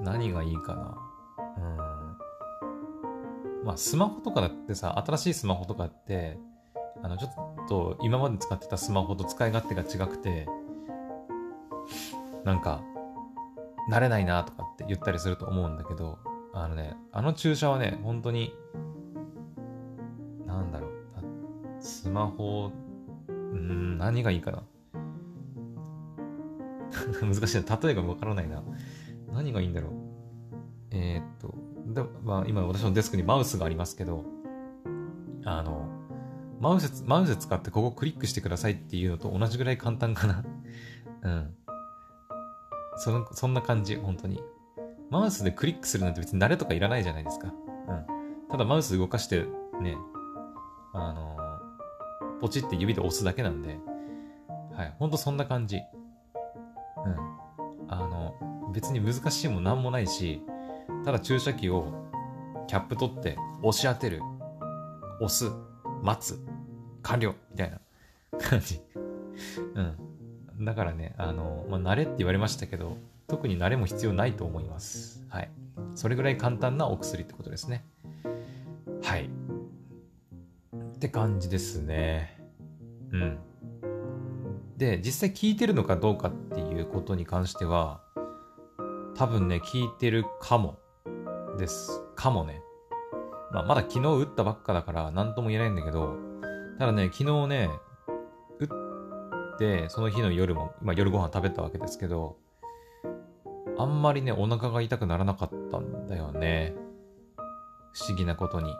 [0.00, 0.98] 何がいいかな？
[1.58, 1.60] う
[3.62, 3.64] ん。
[3.64, 6.38] まあ、スマホとかだってさ、新しいスマホとかって、
[7.02, 10.46] あの、ちょっと今まで使ってたスマホと使い勝手が違くて、
[12.44, 12.82] なんか、
[13.90, 16.18] 慣れないなとかって言ったりすると思うんだけど、
[16.52, 18.54] あのね、あの注射はね、本当に、
[20.46, 20.90] なんだろう、
[21.80, 22.70] スマホ、
[23.54, 24.62] うん、何がいいかな？
[27.22, 27.78] 難しいな。
[27.82, 28.62] 例えがわからないな。
[29.32, 29.92] 何がいいんだろう？
[30.90, 31.54] えー、っと、
[31.88, 34.24] だまあ、今私のデスクにマウスがありますけど、
[35.44, 35.88] あの、
[36.60, 40.44] マウス、マウス使ってここクリックしてくださいっていうのと同じぐらい簡単かな？
[41.22, 41.54] うん。
[42.96, 44.42] その、そんな感じ、本当に。
[45.10, 47.52] マウスでクリックするなんて別に慣れとかいらないじゃないですか。
[47.88, 48.06] うん。
[48.48, 49.46] ただマウス動かして、
[49.80, 49.96] ね、
[50.92, 51.36] あの
[52.44, 53.78] ポチって指で押すだけなんで、
[54.76, 54.94] はい。
[54.98, 55.78] ほんとそんな感じ。
[55.78, 57.16] うん。
[57.88, 58.34] あの、
[58.74, 60.42] 別に難しいも何もないし、
[61.06, 61.86] ただ注射器を
[62.66, 64.20] キャップ取って押し当てる、
[65.22, 65.50] 押す、
[66.02, 66.38] 待つ、
[67.00, 67.78] 完了みたいな
[68.38, 68.78] 感じ。
[70.58, 70.64] うん。
[70.66, 75.24] だからね、あの、まあ、慣れって言われましたけど、特に慣れも必要ないと思います。
[75.30, 75.50] はい。
[75.94, 77.86] それぐらい簡単なお薬ってことですね。
[81.04, 82.40] って感じですね。
[83.12, 83.38] うん。
[84.78, 88.00] で、実際効いてるのかどうかっていうことに関しては、
[89.14, 90.78] 多分ね、効いてるかも
[91.58, 92.02] です。
[92.16, 92.62] かもね。
[93.52, 96.16] まあ、まだ昨日打ったばっかだから何とも言えないんだけど、
[96.78, 97.68] ただね、昨日ね、
[98.58, 102.38] 打って、その日の夜も、まあ夜ご飯食べたわけですけど、
[103.76, 106.74] あんまりね、お腹が痛くならなかったんだよね。
[107.92, 108.72] 不思議なことに。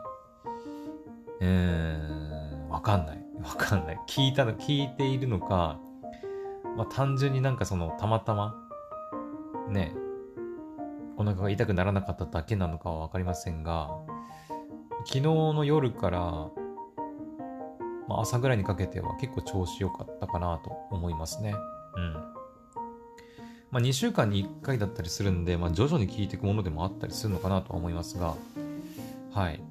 [1.39, 3.25] うーん、わかんない。
[3.43, 3.99] わかんない。
[4.07, 5.79] 聞いたの、聞いているのか、
[6.77, 8.55] まあ単純になんかその、たまたま、
[9.69, 9.93] ね、
[11.17, 13.89] お腹が痛くならなかっただけなのかはわかりませんが、
[15.05, 16.19] 昨日の夜から、
[18.07, 21.55] まあ、朝ぐらいにかけては結構調子良かったかなと思いますね。
[21.95, 22.13] うん。
[23.71, 28.35] まあ、2週間に1回だったりするんで、まあ、徐々に効いていくものでもあったりするのかなとは思いますが、
[29.31, 29.61] はい。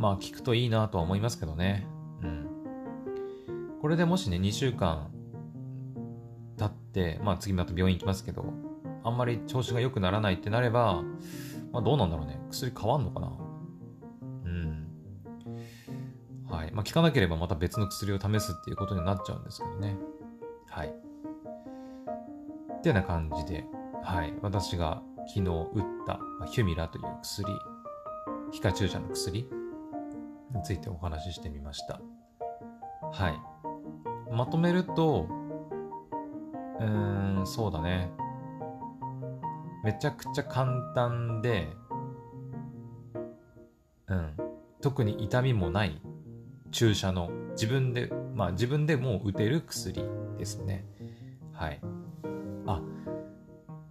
[0.00, 1.86] まあ、効くといいなとは思いますけどね。
[2.22, 2.48] うん。
[3.82, 5.10] これでもしね、2週間
[6.56, 8.46] 経って、まあ、次また病院行きますけど、
[9.04, 11.02] あんまり調子が良くならないってなれば、
[11.70, 12.40] まあ、どうなんだろうね。
[12.50, 13.32] 薬変わんのかな
[14.46, 14.86] うん。
[16.48, 16.72] はい。
[16.72, 19.98] まあ、効かなければまた別の薬を試すっていうことになっちゃうんですけどね。
[20.70, 20.94] はい。
[22.72, 23.66] ってな感じで、
[24.02, 24.32] はい。
[24.40, 27.52] 私が昨日打った、まあ、ヒュミラという薬、
[28.50, 29.59] 皮下注射の薬
[30.54, 32.00] についてお話ししてみました。
[33.12, 34.32] はい。
[34.32, 35.26] まとめると、
[36.78, 38.10] うーん、そうだね。
[39.82, 41.68] めちゃくちゃ簡単で、
[44.08, 44.36] うん、
[44.80, 46.00] 特に痛みもない
[46.70, 50.04] 注射の自分で、まあ自分でもう打てる薬
[50.36, 50.84] ですね。
[51.52, 51.80] はい。
[52.66, 52.82] あ、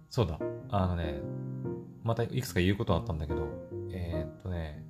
[0.08, 0.38] そうだ。
[0.70, 1.20] あのね、
[2.02, 3.48] またいくつか言うことあったんだけど、
[3.92, 4.84] えー、っとね、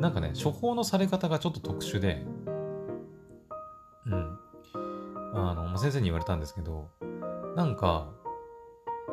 [0.00, 2.24] なんかね、処方のされ方がちょっと特殊で、
[4.06, 4.38] うん。
[5.34, 6.88] あの、先生に言われたんですけど、
[7.54, 8.10] なんか、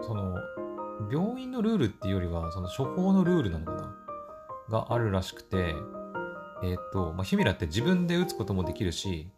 [0.02, 0.38] その、
[1.12, 3.96] 病院のルールっていうよりは、その処方のルールなのかな？
[4.70, 5.76] があるらしくて、
[6.64, 9.30] えっ、と、まあ、ヒミラって自分で打つこともできるし、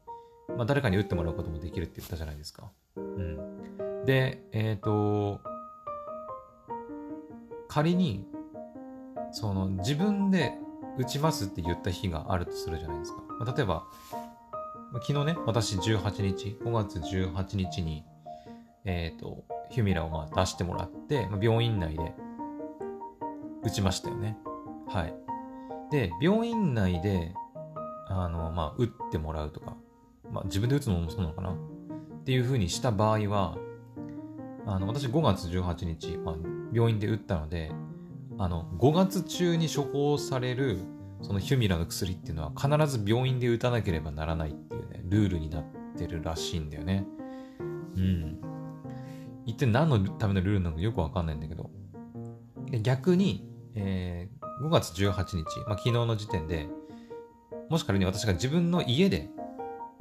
[0.56, 2.70] まあ、誰かに打ってもらうこともできるって言ったじゃないですか。
[2.96, 4.06] うん。
[4.06, 5.42] で、えっ、と、
[7.68, 8.28] 仮に、
[9.32, 10.54] その、自分で
[11.00, 13.24] 打ちますって言った日があるとするじゃないですか。
[13.40, 13.86] まあ、例えば、
[14.96, 18.04] 昨日ね、私18日、5月18日に、
[18.84, 22.14] えっ、ー、と、ヒュミラをまあ出してもらって、まあ、病院内で
[23.64, 24.38] 打ちましたよね。
[24.90, 25.14] はい。
[25.90, 27.34] で、病院内で、
[28.10, 29.78] あの、まあ、打ってもらうとか、
[30.30, 31.52] まあ、自分で打つのもそうなのかな？
[31.52, 33.58] っていう風にした場合は、
[34.66, 36.36] あの、私5月18日、まあ、
[36.74, 37.72] 病院で打ったので、
[38.40, 40.80] あの、5月中に処方される、
[41.22, 45.66] そのヒュミラの薬っていうのは必ず病院で打たなければならないっていうね、ルールになっ
[45.98, 47.06] てるらしいんだよね。
[47.98, 48.40] うん。
[49.46, 51.70] 一体何のためのルールなのかよくわかんないんだけど。
[52.82, 56.70] 逆に、えー、5月18日、まあ、昨日の時点で、
[57.70, 59.30] もし仮に私が自分の家で、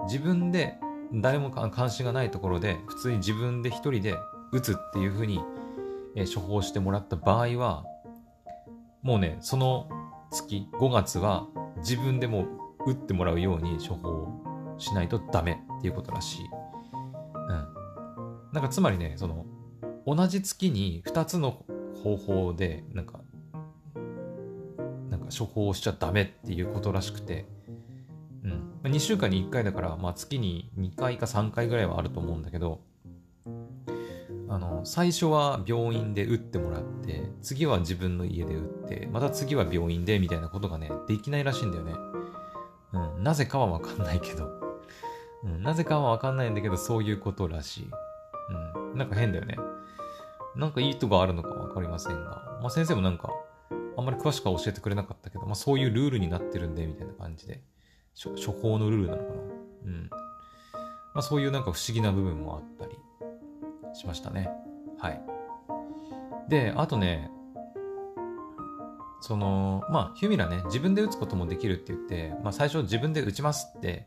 [0.05, 0.79] 自分で
[1.13, 4.15] 誰も関心がないところで、普通に自分で一人で
[4.53, 5.41] 打つっていうふうに、
[6.15, 7.85] えー、処方してもらった場合は、
[9.03, 9.89] もうね、その
[10.31, 11.47] 月、5月は
[11.79, 12.47] 自分でも
[12.87, 14.29] 打ってもらうように処方
[14.79, 16.45] しないとダメっていうことらしい。
[16.45, 17.69] うん。
[18.53, 19.47] なんかつまりね、その、
[20.07, 21.65] 同じ月に2つの
[22.03, 23.21] 方法で、なんか、
[25.11, 27.47] なんか処方しちゃダメっていうことらしくて、
[28.43, 28.91] うん。
[28.91, 32.81] 2週間に1回だから、まあ月に2回か3回ぐらいはあると思うんだけど、
[34.51, 41.95] あの、最初は病院で打ってもらって、次は自分の家で打って、また次は病院でみたいなことがね、できないらしいんだよね。
[42.93, 43.23] うん。
[43.23, 44.51] なぜかはわかんないけど。
[45.45, 45.63] うん。
[45.63, 47.91] なぜかはわかんないんだけど、そういうことらしい。
[48.83, 48.99] うん。
[48.99, 49.57] なんか変だよね。
[50.57, 53.31] なんかいいとこあるのかわかりませんが、まあ先生もなんか、
[53.99, 57.63] あんまり詳しくは教えてくれなかったけど、まあそういうルールになってるんで、みたいな感じで、
[58.25, 59.41] 処方のルールなのかな。
[59.85, 60.09] うん。
[60.11, 60.19] ま
[61.17, 62.97] あそういうなんか不思議な部分もあったり
[63.99, 64.49] しましたね。
[64.99, 65.21] はい。
[66.49, 67.31] で、あとね、
[69.21, 74.07] その、まあ、ヒュミラね、自分で打つこともできるって言って、まあ、最初自分で打ちますって、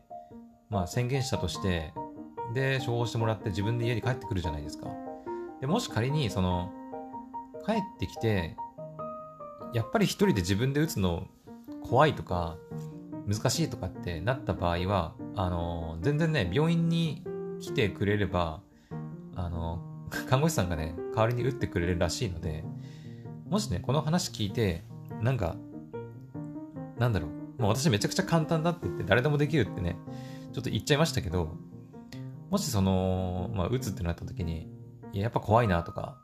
[0.70, 1.92] まあ、宣言したとして、
[2.54, 4.88] で、処方してもらって自分で家に帰ってくるじゃないですか。
[5.60, 6.72] で、もし仮に、その、
[7.66, 8.56] 帰ってきて、
[9.74, 11.28] やっぱり一人で自分で打つの
[11.82, 12.56] 怖いとか、
[13.26, 17.22] 難しいとかってなった場合は、あの、全然ね、病院に
[17.60, 18.60] 来てくれれば、
[19.34, 19.82] あの、
[20.28, 22.64] 看護師さんがね、代わりに打ってくれるらしいので、
[23.48, 24.84] もしね、この話聞いて、
[25.20, 25.56] なんか、
[26.98, 27.28] なんだろ
[27.58, 29.96] う、もう私めちゃくちゃ簡単だって言って誰でもできるってね、
[30.52, 31.56] ちょっと言っちゃいましたけど、
[32.50, 34.68] もしその、まあ、打つってなった時に、
[35.12, 36.18] いや、やっぱ怖いなとか、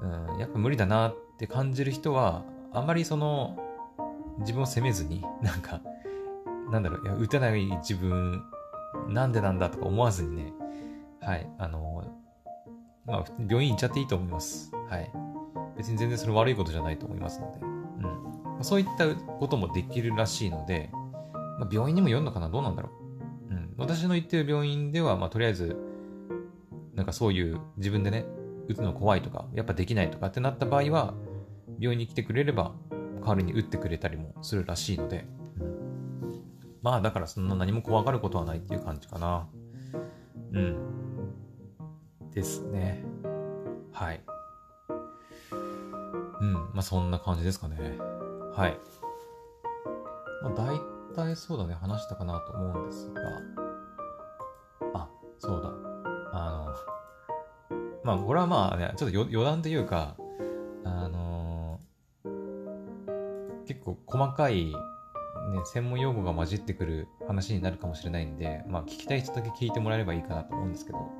[0.00, 3.58] うん、やっぱ無理だなって感じる人は、あんまりその、
[4.38, 5.80] 自分を責めずに、なんか、
[6.70, 8.42] なんだろう、いや、打てない自分、
[9.08, 10.52] なんでなんだとか思わずにね、
[11.20, 12.04] はい、あの、
[13.06, 14.72] まあ、病院行っちゃっていいと思います。
[14.88, 15.10] はい。
[15.76, 18.02] 別に全然それ悪いことじゃないと思いますので、うん
[18.58, 18.64] ま。
[18.64, 20.90] そういったこともできるらしいので、
[21.58, 22.48] まあ、病院にもよるのかな？
[22.48, 22.90] どうなんだろ
[23.50, 23.54] う？
[23.54, 23.74] うん。
[23.76, 25.76] 私の行ってる病院では、まあ、とりあえず、
[26.94, 28.26] なんかそういう自分でね、
[28.68, 31.14] 打つの怖いとか、やっぱできないとかってなった場合は、
[31.78, 32.72] 病院に来てくれれば、
[33.20, 35.26] 代わりに打ってくれたりもするらしいので、
[35.60, 36.42] うん、
[36.82, 39.48] まあだからそんな何も怖がることはないっていう感じかな。
[40.52, 40.78] うん。
[42.38, 43.04] ですね。
[43.92, 44.20] はい。
[46.40, 47.98] うん、まあそんな感じですかね。
[48.54, 48.78] はい。
[50.44, 50.80] まあ大
[51.16, 53.20] 体そうだね、話したかなと思うんですが、
[54.94, 55.08] あ、
[55.40, 55.68] そうだ。
[56.32, 56.76] あ
[57.70, 60.16] の、まあこれはまあね、ちょっと余談というか、
[60.84, 64.74] あのー、結構細かい、ね、
[65.64, 71.17] 専門用語が混じってくる話になるかもしれないんで、まあ聞きたい人だけ聞いてもらえればいいかなと思うんですけど、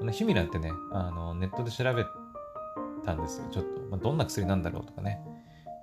[0.00, 2.06] このヒミラってね、あの、ネットで調べ
[3.04, 3.82] たんですよ、ちょっと。
[3.90, 5.20] まあ、どんな薬なんだろうとかね。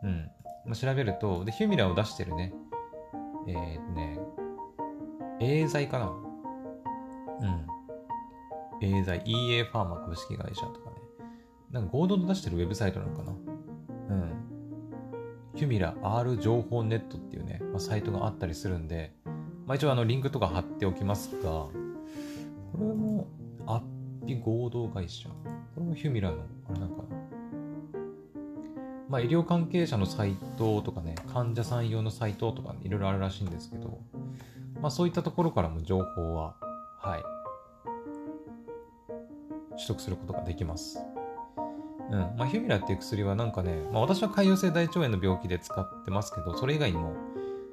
[0.04, 0.32] うん。
[0.66, 2.52] まあ、調べると、で、ヒュミラを出してるね、
[3.48, 4.20] えー、とね、
[5.40, 7.68] エーザイかなうん。
[8.82, 10.96] エーザイ、EA ファーマ株式会社とかね。
[11.70, 13.32] なんか合同で出してるウェブサイトなのかな
[14.10, 14.34] うん。
[15.54, 19.14] ヒュミラ R 情報ネットっていうね、まあ、サイトがあったりするんで、
[19.68, 21.72] まあ一応あのリンクとか貼っておきますが、こ
[22.80, 23.07] れも
[24.36, 25.30] 合同会社。
[25.30, 25.36] こ
[25.78, 26.38] れもヒュミラの、
[26.70, 27.04] あれなんかな
[29.10, 34.00] まあ、医療関係者のサイトとかね、患者さん用のサイトとか、ね、いろいろあるらしいんですけど、
[34.82, 36.56] まあ、そういったところからも情報は、
[37.00, 37.24] はい、
[39.78, 41.00] 取得することができます。
[42.12, 42.20] うん。
[42.38, 47.14] まあ、ヒュミラっていう薬はなんかね、まあ、私は潰瘍性大腸炎の病気で使ってますけど、それ以外にも、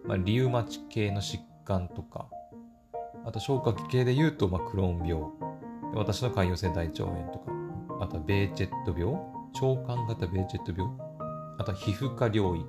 [0.04, 2.28] まあ、リウマチ系の疾患とか、
[3.24, 5.24] あと消化器系で言うと、まあ、クローン病、
[5.94, 7.52] 私の潰瘍性大腸炎とか、
[8.00, 10.92] あとはベーチェット病、腸管型ベーチェット病、
[11.58, 12.64] あとは皮膚科領域、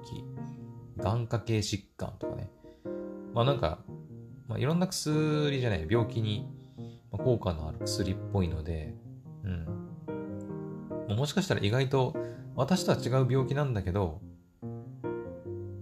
[0.98, 2.50] 眼科系疾患とかね。
[3.34, 3.80] まあなんか、
[4.48, 6.48] まあ、いろんな薬じゃない、病気に
[7.12, 8.94] 効果のある薬っぽいので、
[9.44, 9.48] う
[11.14, 11.16] ん。
[11.18, 12.16] もしかしたら意外と
[12.56, 14.22] 私とは違う病気なんだけど、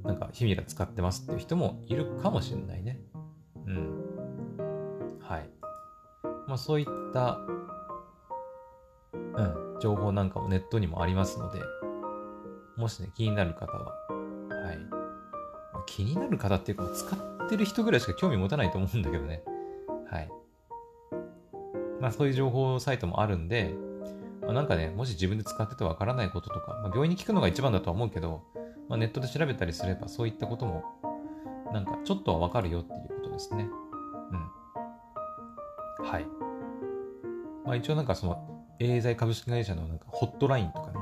[0.03, 3.01] なんかヒミラ使ってますっていう人もいるかもしれないね。
[3.65, 5.17] うん。
[5.19, 5.49] はい。
[6.47, 7.39] まあそういった、
[9.13, 11.59] うん、情報なんかもネットにもありますので、
[12.77, 14.79] もしね、気になる方は、はい。
[15.85, 19.43] 気になる方っていうか、使ってる人ぐらいしか興味持たないと思うんだけどね。
[20.09, 20.29] はい。
[22.01, 23.73] まあそういう情報サイトもあるんで、
[24.41, 28.43] まあ、なんかね、もし自分で使っててわからないこととか、まあ、病院に聞くのが一番だとは思うけど、
[28.89, 30.83] まあ、ネットで調べたりすればそういったことも、
[31.71, 33.67] なんかちょっとはわかるよっていうことですね。
[36.03, 36.25] はい。
[37.65, 40.99] まあ一応なんかその、エーザイ株式会社のなんかホットラインとかね、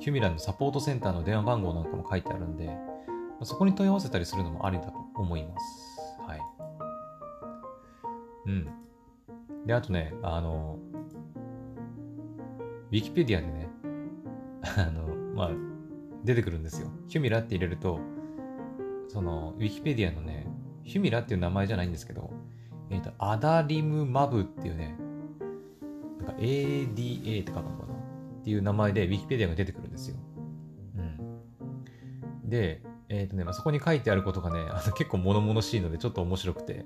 [0.00, 2.66] ヒュミランのサポートセンターの電話番号なんかも書いてあるんで、
[3.38, 5.94] まそこに問い合わせたりするのもありだと思います。
[6.26, 6.40] はい。
[8.46, 8.68] うん。
[9.66, 10.78] で、あとね、あの、
[12.90, 13.68] ウィキペディアでね、
[14.76, 15.50] あの、まあ、
[16.24, 16.88] 出てくるんですよ。
[17.06, 17.98] ヒュミラって入れると、
[19.08, 20.46] その、ウィキペディアのね、
[20.82, 22.30] ヒュミラっていう名前じゃないんですけど、
[22.96, 24.96] え、ー、と、アダリムマブっていうね、
[26.18, 27.94] なんか ADA って書くのかな？
[27.94, 30.16] っていう名前で Wikipedia が出てくるんですよ。
[30.96, 31.00] う
[32.46, 32.48] ん。
[32.48, 36.84] で、えっ、ー、とね、まあ、そこに書いてあることがね、あの結構物々しいのでちょっと面白くて、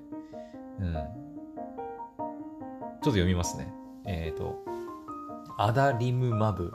[0.79, 0.93] うん。
[0.93, 3.71] ちょっと読みますね。
[4.05, 4.57] えっ、ー、と、
[5.57, 6.71] アダリムマブ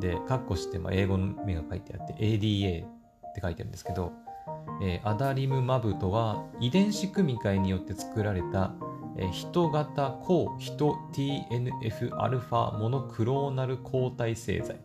[0.00, 4.12] で、カッコして、まあ、英語の目が書いてあって、ADA って書いてあるんですけど、
[4.82, 8.74] えー、アダリムマブとは遺伝子組み換えによって作られた
[9.18, 14.78] え人型抗人 TNFα モノクローナル抗体製剤。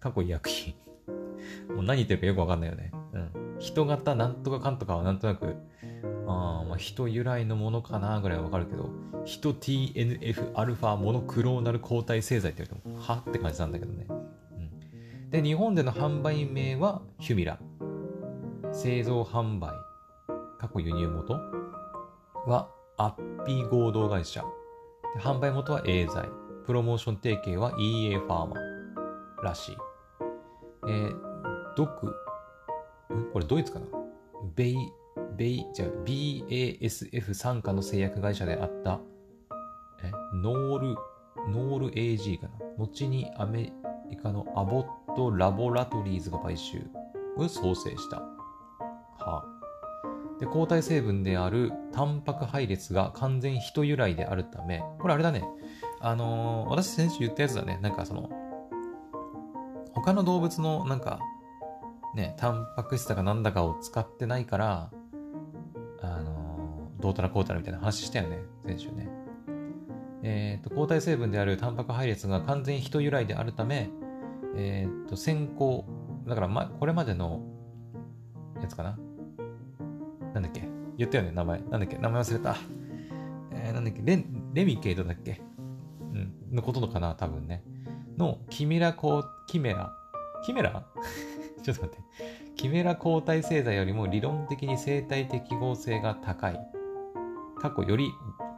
[0.00, 0.74] 過去医薬品。
[1.74, 2.92] もう何言ってるかよくわかんないよね。
[3.12, 3.56] うん。
[3.58, 5.56] 人型なんとかかんとかはなんとなく、
[6.26, 8.90] あまあ人由来のものかなぐらいわかるけど、
[9.24, 13.22] 人 TNFα モノクローナル抗体製剤って言われても、は？
[13.28, 14.06] って感じなんだけどね。
[14.08, 15.30] うん。
[15.30, 17.58] で、日本での販売名はヒュミラ。
[18.72, 19.72] 製造販売、
[20.58, 21.40] 過去輸入元
[22.46, 24.44] はアッピー合同会社。
[25.20, 26.28] 販売元は A 剤。
[26.66, 29.76] プロモーション提携は EA ファーマーらしい。
[30.86, 31.16] えー、
[31.76, 32.06] ドク、
[33.14, 33.30] ん？
[33.32, 33.86] これドイツかな？
[34.54, 34.76] ベイ、
[35.36, 39.00] ベイ、じゃあ BASF 傘下の製薬会社であった、
[40.02, 40.88] え、ノール、
[41.48, 42.52] ノール AG かな？
[42.76, 43.72] 後にアメ、
[44.10, 46.82] イカのアボット・ラボラトリーズが買収
[47.38, 48.22] を創生した。
[50.38, 55.44] で、抗体成分であるタンパク配列が完全人由来であるため、これあれだね。
[56.00, 57.78] あのー、私先週言ったやつだね。
[57.82, 58.30] なんかその、
[59.92, 61.18] 他の動物のなんか、
[62.14, 64.90] ね、タンパク質だかなんだかを使ってないから、
[66.00, 68.38] あのー、どうたらこうたらみたいな話したよね。
[68.64, 69.08] 先週ね。
[70.22, 73.90] えっ、ー、と、抗体成分であるタンパク配列が完全人由来であるため、
[74.56, 75.84] えっ、ー、と、先行、
[76.26, 77.42] だから、ま、これまでの
[78.60, 78.98] やつかな。
[80.34, 80.62] なんだっけ？
[80.96, 81.60] 言ったよね、名前。
[81.60, 81.96] なんだっけ？
[81.98, 82.56] 名前忘れた。
[83.52, 84.02] えー、なんだっけ？
[84.04, 84.24] レ
[84.54, 85.40] レミケイトだっけ？
[86.00, 86.34] うん。
[86.52, 87.62] のことのかな、多分ね。
[88.16, 89.92] の、キメラコキメラ、
[90.44, 90.84] キメラ？
[91.62, 92.04] ちょっと待って。
[92.56, 96.60] キメラ抗体製剤よりも理論的に生体適合性が高い。
[97.60, 98.10] 過去より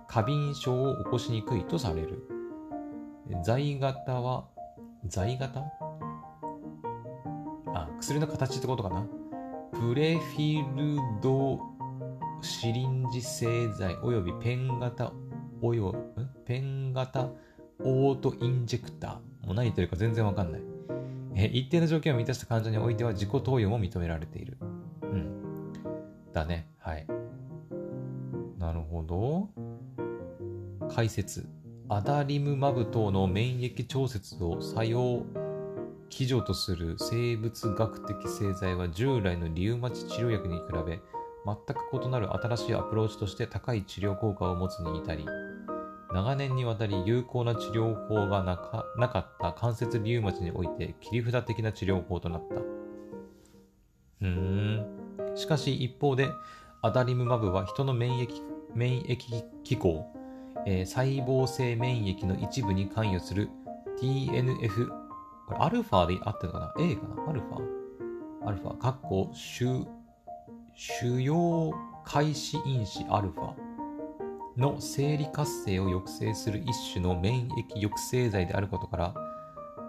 [0.08, 2.26] 過敏症を起こしにくいとされる。
[3.44, 4.46] 在型は、
[5.06, 5.62] 在型？
[7.72, 9.06] あ、薬の形ってことかな。
[9.72, 11.58] プレフィルド
[12.42, 15.12] シリンジ製剤およびペン型
[15.62, 15.94] およ、
[16.46, 17.28] ペン型
[17.80, 19.46] オートインジェクター。
[19.46, 20.62] もう何言ってるか全然わかんない。
[21.34, 24.58] え一定の条件を満たした患者においては自己投与も認められている。
[25.02, 25.72] うん。
[26.32, 26.68] だね。
[26.78, 27.06] はい。
[28.58, 29.48] なるほど。
[30.88, 31.46] 解説
[31.88, 35.24] アダリムマブ等の免疫調節を作用
[36.10, 41.00] 基準とする生物学的製剤は従来のリウマチ治療薬に比べ
[41.46, 45.24] 全く異なる新しいアプローチとして高い治療効果を持つに至り
[46.12, 52.56] 長年にわたり有効な治療法がなかなかった関節リウマチにおいて切り札的な治療法となった。
[52.56, 55.36] うーん。
[55.36, 56.28] しかし一方で
[56.82, 58.28] アダリムマブは人の免疫
[58.74, 60.12] 免疫機構
[60.66, 63.48] えー、細胞性免疫の一部に関与する
[64.00, 64.88] TNF、
[65.50, 67.28] これアルファで合ってるかな ?A かな？
[67.28, 68.46] アルファ？
[68.46, 69.84] アルファ、括弧主、
[70.76, 71.72] 主要
[72.04, 73.54] 開始因子アルファ
[74.56, 79.14] の生理活性を抑制する一種の免疫抑制剤であることから、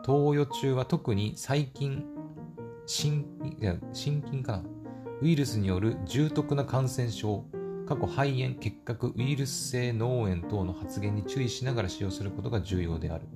[0.04, 2.06] 投与中は特に細菌、
[2.88, 3.24] 心
[3.94, 4.64] 心筋かな？
[5.22, 7.46] ウイルスによる重篤な感染症、
[7.88, 13.28] 過去肺炎、結核、ウイルス性脳炎等の発現に注意しながら使用することが重要である。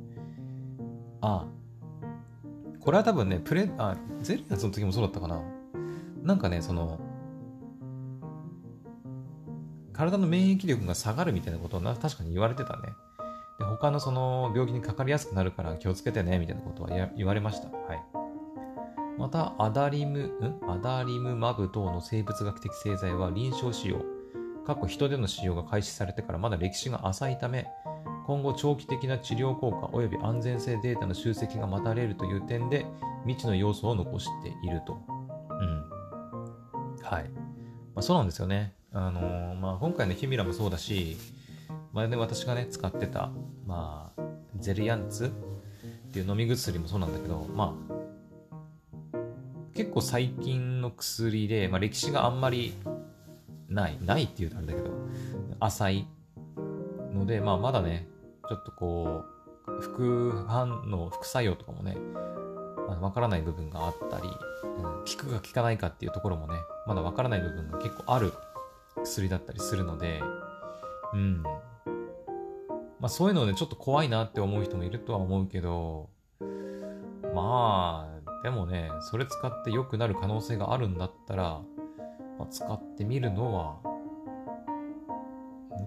[1.21, 1.64] ああ。
[2.86, 5.41] これは多分ね、プレ、あ、ゼリアスの時もそうだったかな。
[6.21, 6.99] なんかね、その、
[9.91, 12.89] 体の免疫力が下がるみたいなことをな確かに言われてたね。
[13.57, 17.69] で他のその病気にかかりやすくなるから気をつけてね、みたいなことは言われました。
[17.69, 18.03] はい。
[19.17, 20.59] また、アダリム、ん？
[20.69, 24.03] アダリムマブ等の生物学的製剤は臨床使用、
[24.67, 27.65] 過去人での使用が開始されてからまだ歴史が浅いため、
[28.26, 32.86] 今後長期的な治療効果及び安全性データの集積が待たれるという点で
[33.26, 34.97] 未知の要素を残していると。
[35.49, 37.03] うん。
[37.03, 37.30] はい。
[37.30, 38.73] まあ、そうなんですよね。
[38.91, 41.17] あのー、まあ、今回のヒミラもそうだし、
[41.93, 43.32] 前で私がね、使ってた、
[43.65, 44.21] まあ、
[44.57, 49.17] ゼリアンツっていう飲み薬もそうなんだけど、まあ、
[49.76, 52.73] 結構最近の薬で、まあ、歴史があんまり
[53.69, 54.89] ない、ないっていうとあれだけど、
[55.59, 56.07] 浅い
[57.13, 58.07] ので、まあまだね、
[58.47, 59.25] ちょっとこ
[59.67, 61.97] う、副反応、副作用とかもね、
[62.87, 64.27] わ、ま、からない部分があったり、
[64.63, 68.33] うん、効くか効かないかっていうところもね、まだわからない部分が結構ある
[69.03, 70.21] 薬だったりするので、
[71.13, 71.43] うん。
[72.99, 76.09] まあそういうので、ね、ちょっと怖いなって思う人もいるとは思うけど、
[77.33, 81.61] まあ、でもね、それ使って良くなる可能性があるんだったら、
[82.37, 83.77] まあ、使ってみるのは、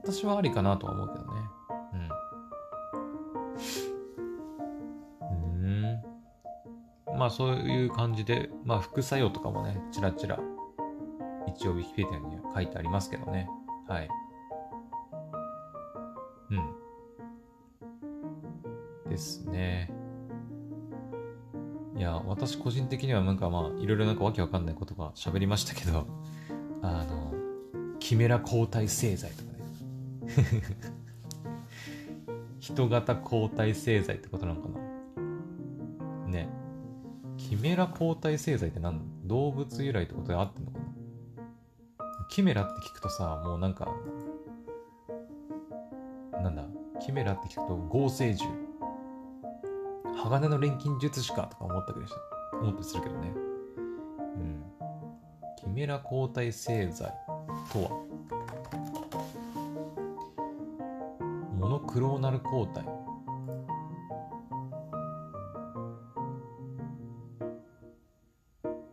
[0.05, 1.28] 私はありかなとは思うけどね。
[5.21, 5.25] う
[5.67, 6.03] ん。
[7.19, 10.39] まあそういう感じで、まあ副作用とかもね、ちらちら、
[11.49, 13.49] 一応 Wikipedia には書いてありますけどね。
[13.89, 14.09] はい。
[16.51, 16.75] うん。
[19.11, 19.91] ですね。
[21.97, 26.07] いや、私個人的にはなんかまあ、いろいろなんかわけわかんないことが喋りましたけど、
[26.83, 27.35] あの、
[27.99, 29.59] キメラ抗体製剤とかね。
[32.79, 34.79] 人型抗体製剤ってことなのかな？
[36.31, 36.49] ね。
[37.37, 40.85] キメラ抗体製剤って何動物由来ってことで合ってんのかな？
[42.31, 43.93] キメラって聞くとさ、もうなんか、
[46.35, 46.63] なんだ、
[47.05, 48.57] キメラって聞くと合成獣。
[50.15, 52.13] 鋼の錬金術師かとか思ったりし
[52.53, 53.33] た、思ったりするけどね。
[54.37, 54.63] うん。
[55.57, 57.13] キメラ抗体製剤
[57.73, 58.08] とは？
[61.89, 62.85] クローナル抗体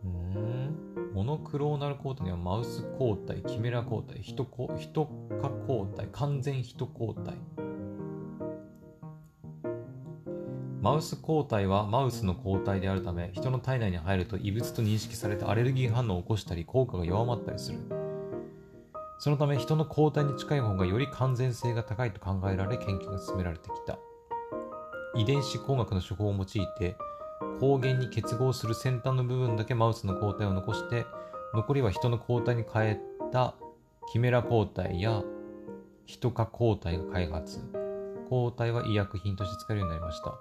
[0.02, 5.10] うんモノクローナル抗体にはマウス抗体、キメラ抗体、ヒトコヒト
[5.42, 7.34] カ抗体、完全ヒト抗体。
[10.80, 17.95] マウス抗体はマウスの抗体であるため、人の体内に入ると異物と認識されてアレルギー反応を起こしたり、効果が弱まったりする。
[19.26, 23.98] そのため、人の抗体に近い方がより完全性が高いと考えられ、研究が進められてきた。
[25.16, 26.46] 遺伝子工学の手法を用い
[26.78, 26.96] て、
[27.58, 31.06] 抗原に結合する先端の部分だけマウスの抗体を残して、
[31.54, 33.00] 残りは人の抗体に変え
[33.32, 33.56] た
[34.12, 35.24] キメラ抗体や
[36.04, 37.58] ヒト化抗体が開発。
[38.30, 40.38] 抗体は医薬品として使えるようになりました。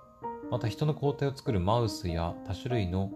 [0.51, 3.09] また人の抗体を作るマウスや多種類の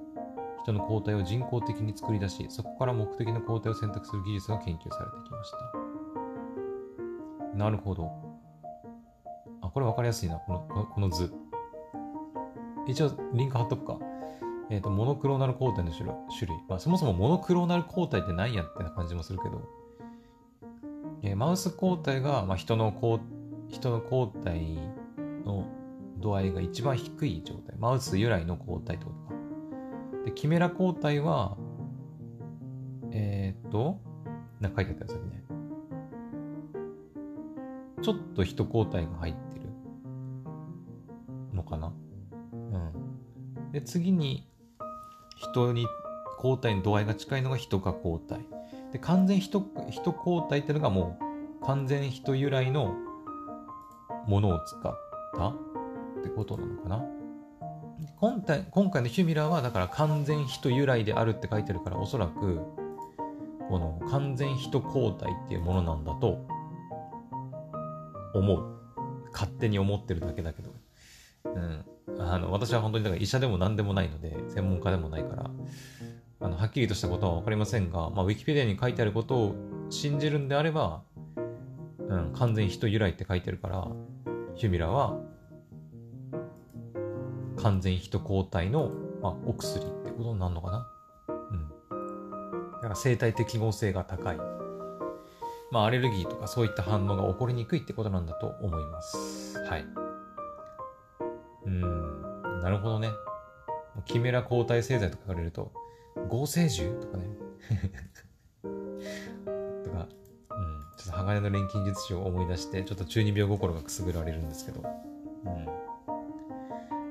[0.64, 7.57] 人の抗体を人工的に作り出し、そこから目的の抗体を選択する技術が研究されてきました。
[7.57, 8.12] なるほど。
[9.62, 11.34] あ、これ分かりやすいな、このこの図。
[12.88, 13.99] 一応、リンク貼っとくか。
[14.70, 16.16] えっ、ー、と、モノクローナル抗体の種類。
[16.68, 19.68] まあ、そもそもモノクローナル抗体って何やってな感じもするけど、
[21.24, 23.20] えー、マウス抗体が、まあ、人の抗
[23.70, 24.78] 人の抗体
[25.45, 25.66] の
[26.18, 27.76] 度合いが一番低い状態。
[27.78, 29.29] マウス由来の抗体ってことか。
[30.26, 31.57] で、キメラ抗体は、
[33.11, 33.99] えー、っと、
[34.59, 35.43] なんか書いてあったやつね。
[38.01, 39.65] ちょっと人抗体が入ってる
[41.53, 41.93] のかな？
[42.53, 43.72] うん。
[43.72, 44.47] で、次に、
[45.38, 45.86] 人に
[46.38, 48.45] 抗体の度合いが近いのが人化抗体。
[48.91, 51.17] で、完全人、人抗体ってのがも
[51.61, 52.95] う、完全人由来の
[54.28, 54.82] ものを使っ
[55.36, 55.53] たっ
[56.24, 57.03] てことなのかな？
[58.20, 62.59] 今回今回のヒュミラーはだから完全人由来であるって書いてるからおそらく
[63.70, 66.45] この完全人抗体っていうものなんだと
[68.34, 68.80] 思う。
[69.32, 70.72] 勝手に思ってるだけだけど、
[71.45, 71.86] うん、
[72.20, 75.49] あの私は本当にだから医者でも何でもないので専門家でもないから。
[76.41, 79.55] あのはっきりとしたことは分かりませんが、まあ、ウィキペディアに書いてあることを
[79.89, 81.01] 信じるんであれば、
[82.07, 83.88] うん、完全人由来って書いてるから
[84.55, 85.17] ヒュミラーは
[87.62, 88.91] 完全人抗体の、
[89.22, 90.88] まあ、お薬ってことになるのかな？
[91.28, 91.70] うん。
[92.74, 94.38] だから生態適合性が高い。
[95.72, 99.60] まあ、アレルギーとかそういった反応が起こりにくいってことなんだと思います。
[99.66, 99.86] はい。
[101.66, 103.10] うん、なるほどね。
[104.05, 105.72] キメラ抗体製剤とか言われると、
[106.28, 107.28] 合成獣とかね。
[108.64, 110.07] とか、
[110.49, 114.82] うん、ちょっと鋼の錬金術師を思い出して、ちょっと中二病心がくすぐられるんですけど、
[115.45, 115.79] うん。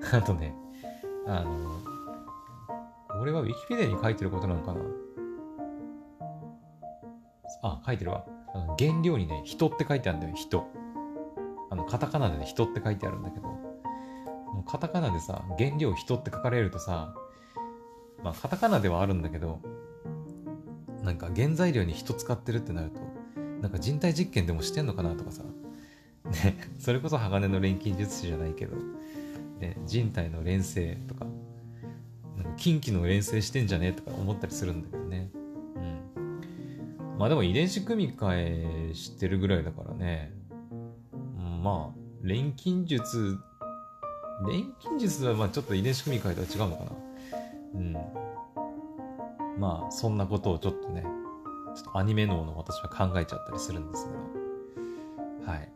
[0.13, 0.55] あとね、
[1.27, 1.81] あの、
[3.09, 4.81] これは Wikipedia に書いてることなのかな
[7.63, 8.25] あ、書いてるわ。
[8.55, 10.67] あの原料にね、人って書いてあるんだよ、人。
[11.71, 17.15] あの、カタカナでね、人って書いてあるんだけど、もうカタカナでさ、原料人って書かれるとさ、
[18.23, 19.61] まあ、カタカナではあるんだけど、
[21.03, 23.01] なんか原材料に人使ってるってなると、
[23.61, 25.43] なんか人体実験でもしてんのかなとかさ、
[26.45, 28.77] ね、それこそ鋼の錬金術師じゃないけど、
[29.61, 31.27] ね、人体の連成とか、
[32.57, 35.31] 近畿の連成してんじゃねえとか思ったりするんだけどね。
[35.77, 37.19] うん。
[37.19, 40.33] まあでも遺伝子組み換えしてるぐらいだからね。
[41.13, 43.39] うん、まあ、錬金術、
[44.47, 46.91] 錬金術はまあちょっと遺伝子組み換えとは違うのかな。
[47.75, 47.93] うん。
[49.61, 51.03] まあ、そんなことをちょっとね、
[51.75, 54.13] ちょっとアニメ脳の私は考えちゃったりするんですけ
[55.45, 55.51] ど。
[55.51, 55.73] はい。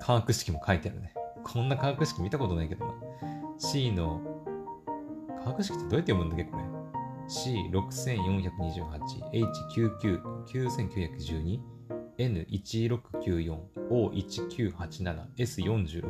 [0.00, 1.12] 化学式も書いてあるね。
[1.50, 2.92] こんな化学式見たことないけどな。
[3.58, 4.20] C の、
[5.42, 6.64] 化学式ってどうやって読むんだっけこれ。
[7.28, 10.20] C6428、H99、
[12.18, 13.58] N1694、
[13.90, 16.04] O1987、S46。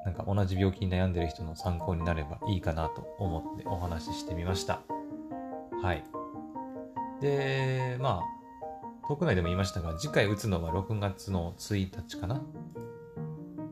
[0.05, 4.81] なんか同じ病気に悩んでる人の参考になればいいかなと思ってお話ししてみました。
[5.83, 6.05] はい。
[7.21, 12.41] で、まあ、国内でも言いましたが、次回打つのは6月の1日かな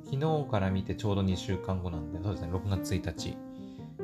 [0.05, 3.37] 昨日から見てちょうど2週間後なんで、そうですね、6月1日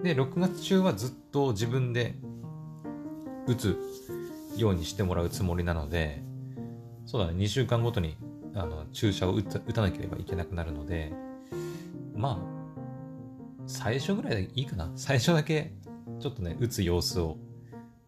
[0.02, 2.14] で、6月中はずっと自分で
[3.46, 3.78] 打つ
[4.56, 6.22] ようにしてもらうつもりなので、
[7.14, 8.16] そうだね、2週間ごとに
[8.56, 11.12] あの注射を打た打たなければいけなくなるので、
[12.12, 14.90] まあ、最初ぐらいでいいかな。
[14.96, 15.74] 最初だけ、
[16.18, 17.36] ちょっとね、打つ様子を、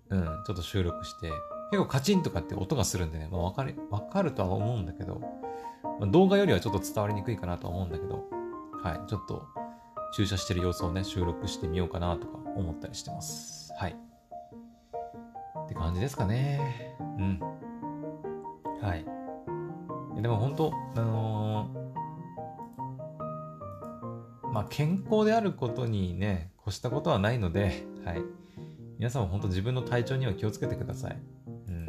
[0.08, 1.30] うん、ちょっと収録して、
[1.70, 5.20] 結構カチンとかって音がするんでね、まあ、わかる、わかるとは思うんだけど、
[6.00, 8.24] まあ、動画よりはちょっと伝わりにくいかなとは思うんだけど、
[8.82, 9.46] はい、ちょっと
[10.16, 13.72] 注射してる様子をね、収録してみようかなとか思ったりしてます。
[13.78, 13.92] はい。
[13.92, 16.96] って感じですかね。
[16.98, 17.55] うん。
[18.80, 20.22] はい。
[20.22, 28.22] でも本当、あのー、まあ、健康であることにね、越したことはないので、はい。
[28.98, 31.18] 皆さんも本当自分の体調には気をつけてください。
[31.68, 31.86] うん。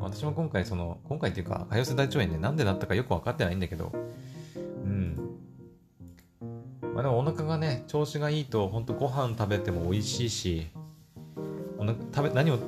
[0.00, 3.92] 私も今回、その、今回っていうか、潰瘍性大腸炎ね、なんでなったかよくわかってないんだけど、
[4.54, 5.16] うん。
[6.94, 10.68] まあでもお腹がね、調子がいいと、本当ご飯食べても美味しいし、
[11.76, 12.58] お腹食べ、何を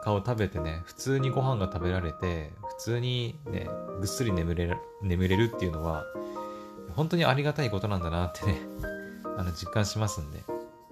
[0.00, 3.68] かを食べてね、普通にご飯が食べられて、普通にね、
[3.98, 6.04] ぐっすり眠れる、眠れるっていうのは、
[6.96, 8.58] 本当にありがたいことなんだなってね、
[9.36, 10.42] あの、実感しますんで。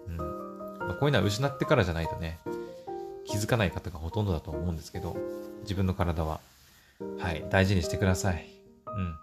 [0.08, 0.16] うん。
[0.16, 2.38] まあ、こういうのは失ってからじゃないとね、
[3.24, 5.16] 気づかない方がほとんどだと思うんですけど、
[5.62, 6.40] 自分の体は、
[7.18, 8.46] はい、大事にしてください。
[8.86, 9.16] うん。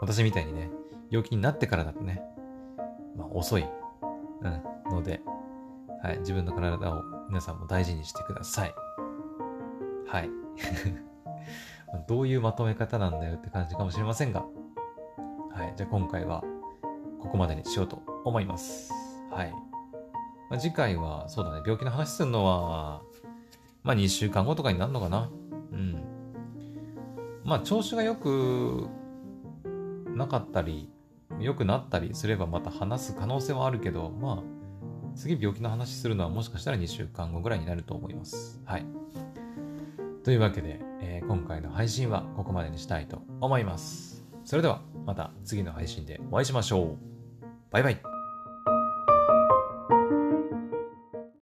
[0.00, 0.70] 私みたいにね、
[1.10, 2.22] 病気になってからだとね、
[3.16, 3.66] まあ、遅い。
[4.42, 4.74] うん。
[4.90, 5.20] ので、
[6.02, 8.74] はい、自分の体を皆さんも大事にしてください。
[10.06, 10.30] はい。
[12.08, 14.44] どういうまとめ方なんだよって感じかもしれませんが、
[15.52, 15.74] はい。
[15.76, 16.42] じゃあ今回は
[17.20, 18.92] ここまでにしようと思います。
[19.30, 19.52] はい。
[20.50, 23.02] まあ、次回は、そうだね、病気の話するのは、
[23.82, 25.30] まあ2週間後とかになるのかな。
[25.72, 26.04] うん。
[27.44, 28.88] まあ調子が良く
[30.14, 30.90] なかったり、
[31.40, 34.63] 良くなったりすればまた話す可能性はあるけど、まあ、
[35.14, 38.60] 次病気の話するのはもしかしたら2週間後ぐらいになると思います。
[38.64, 38.86] はい。
[40.24, 44.24] というわけで、えー、今回の配信はここまでにしたいと思います。
[44.44, 46.96] それではまた次の配信でお会いしましょう。
[47.70, 48.13] バイバイ。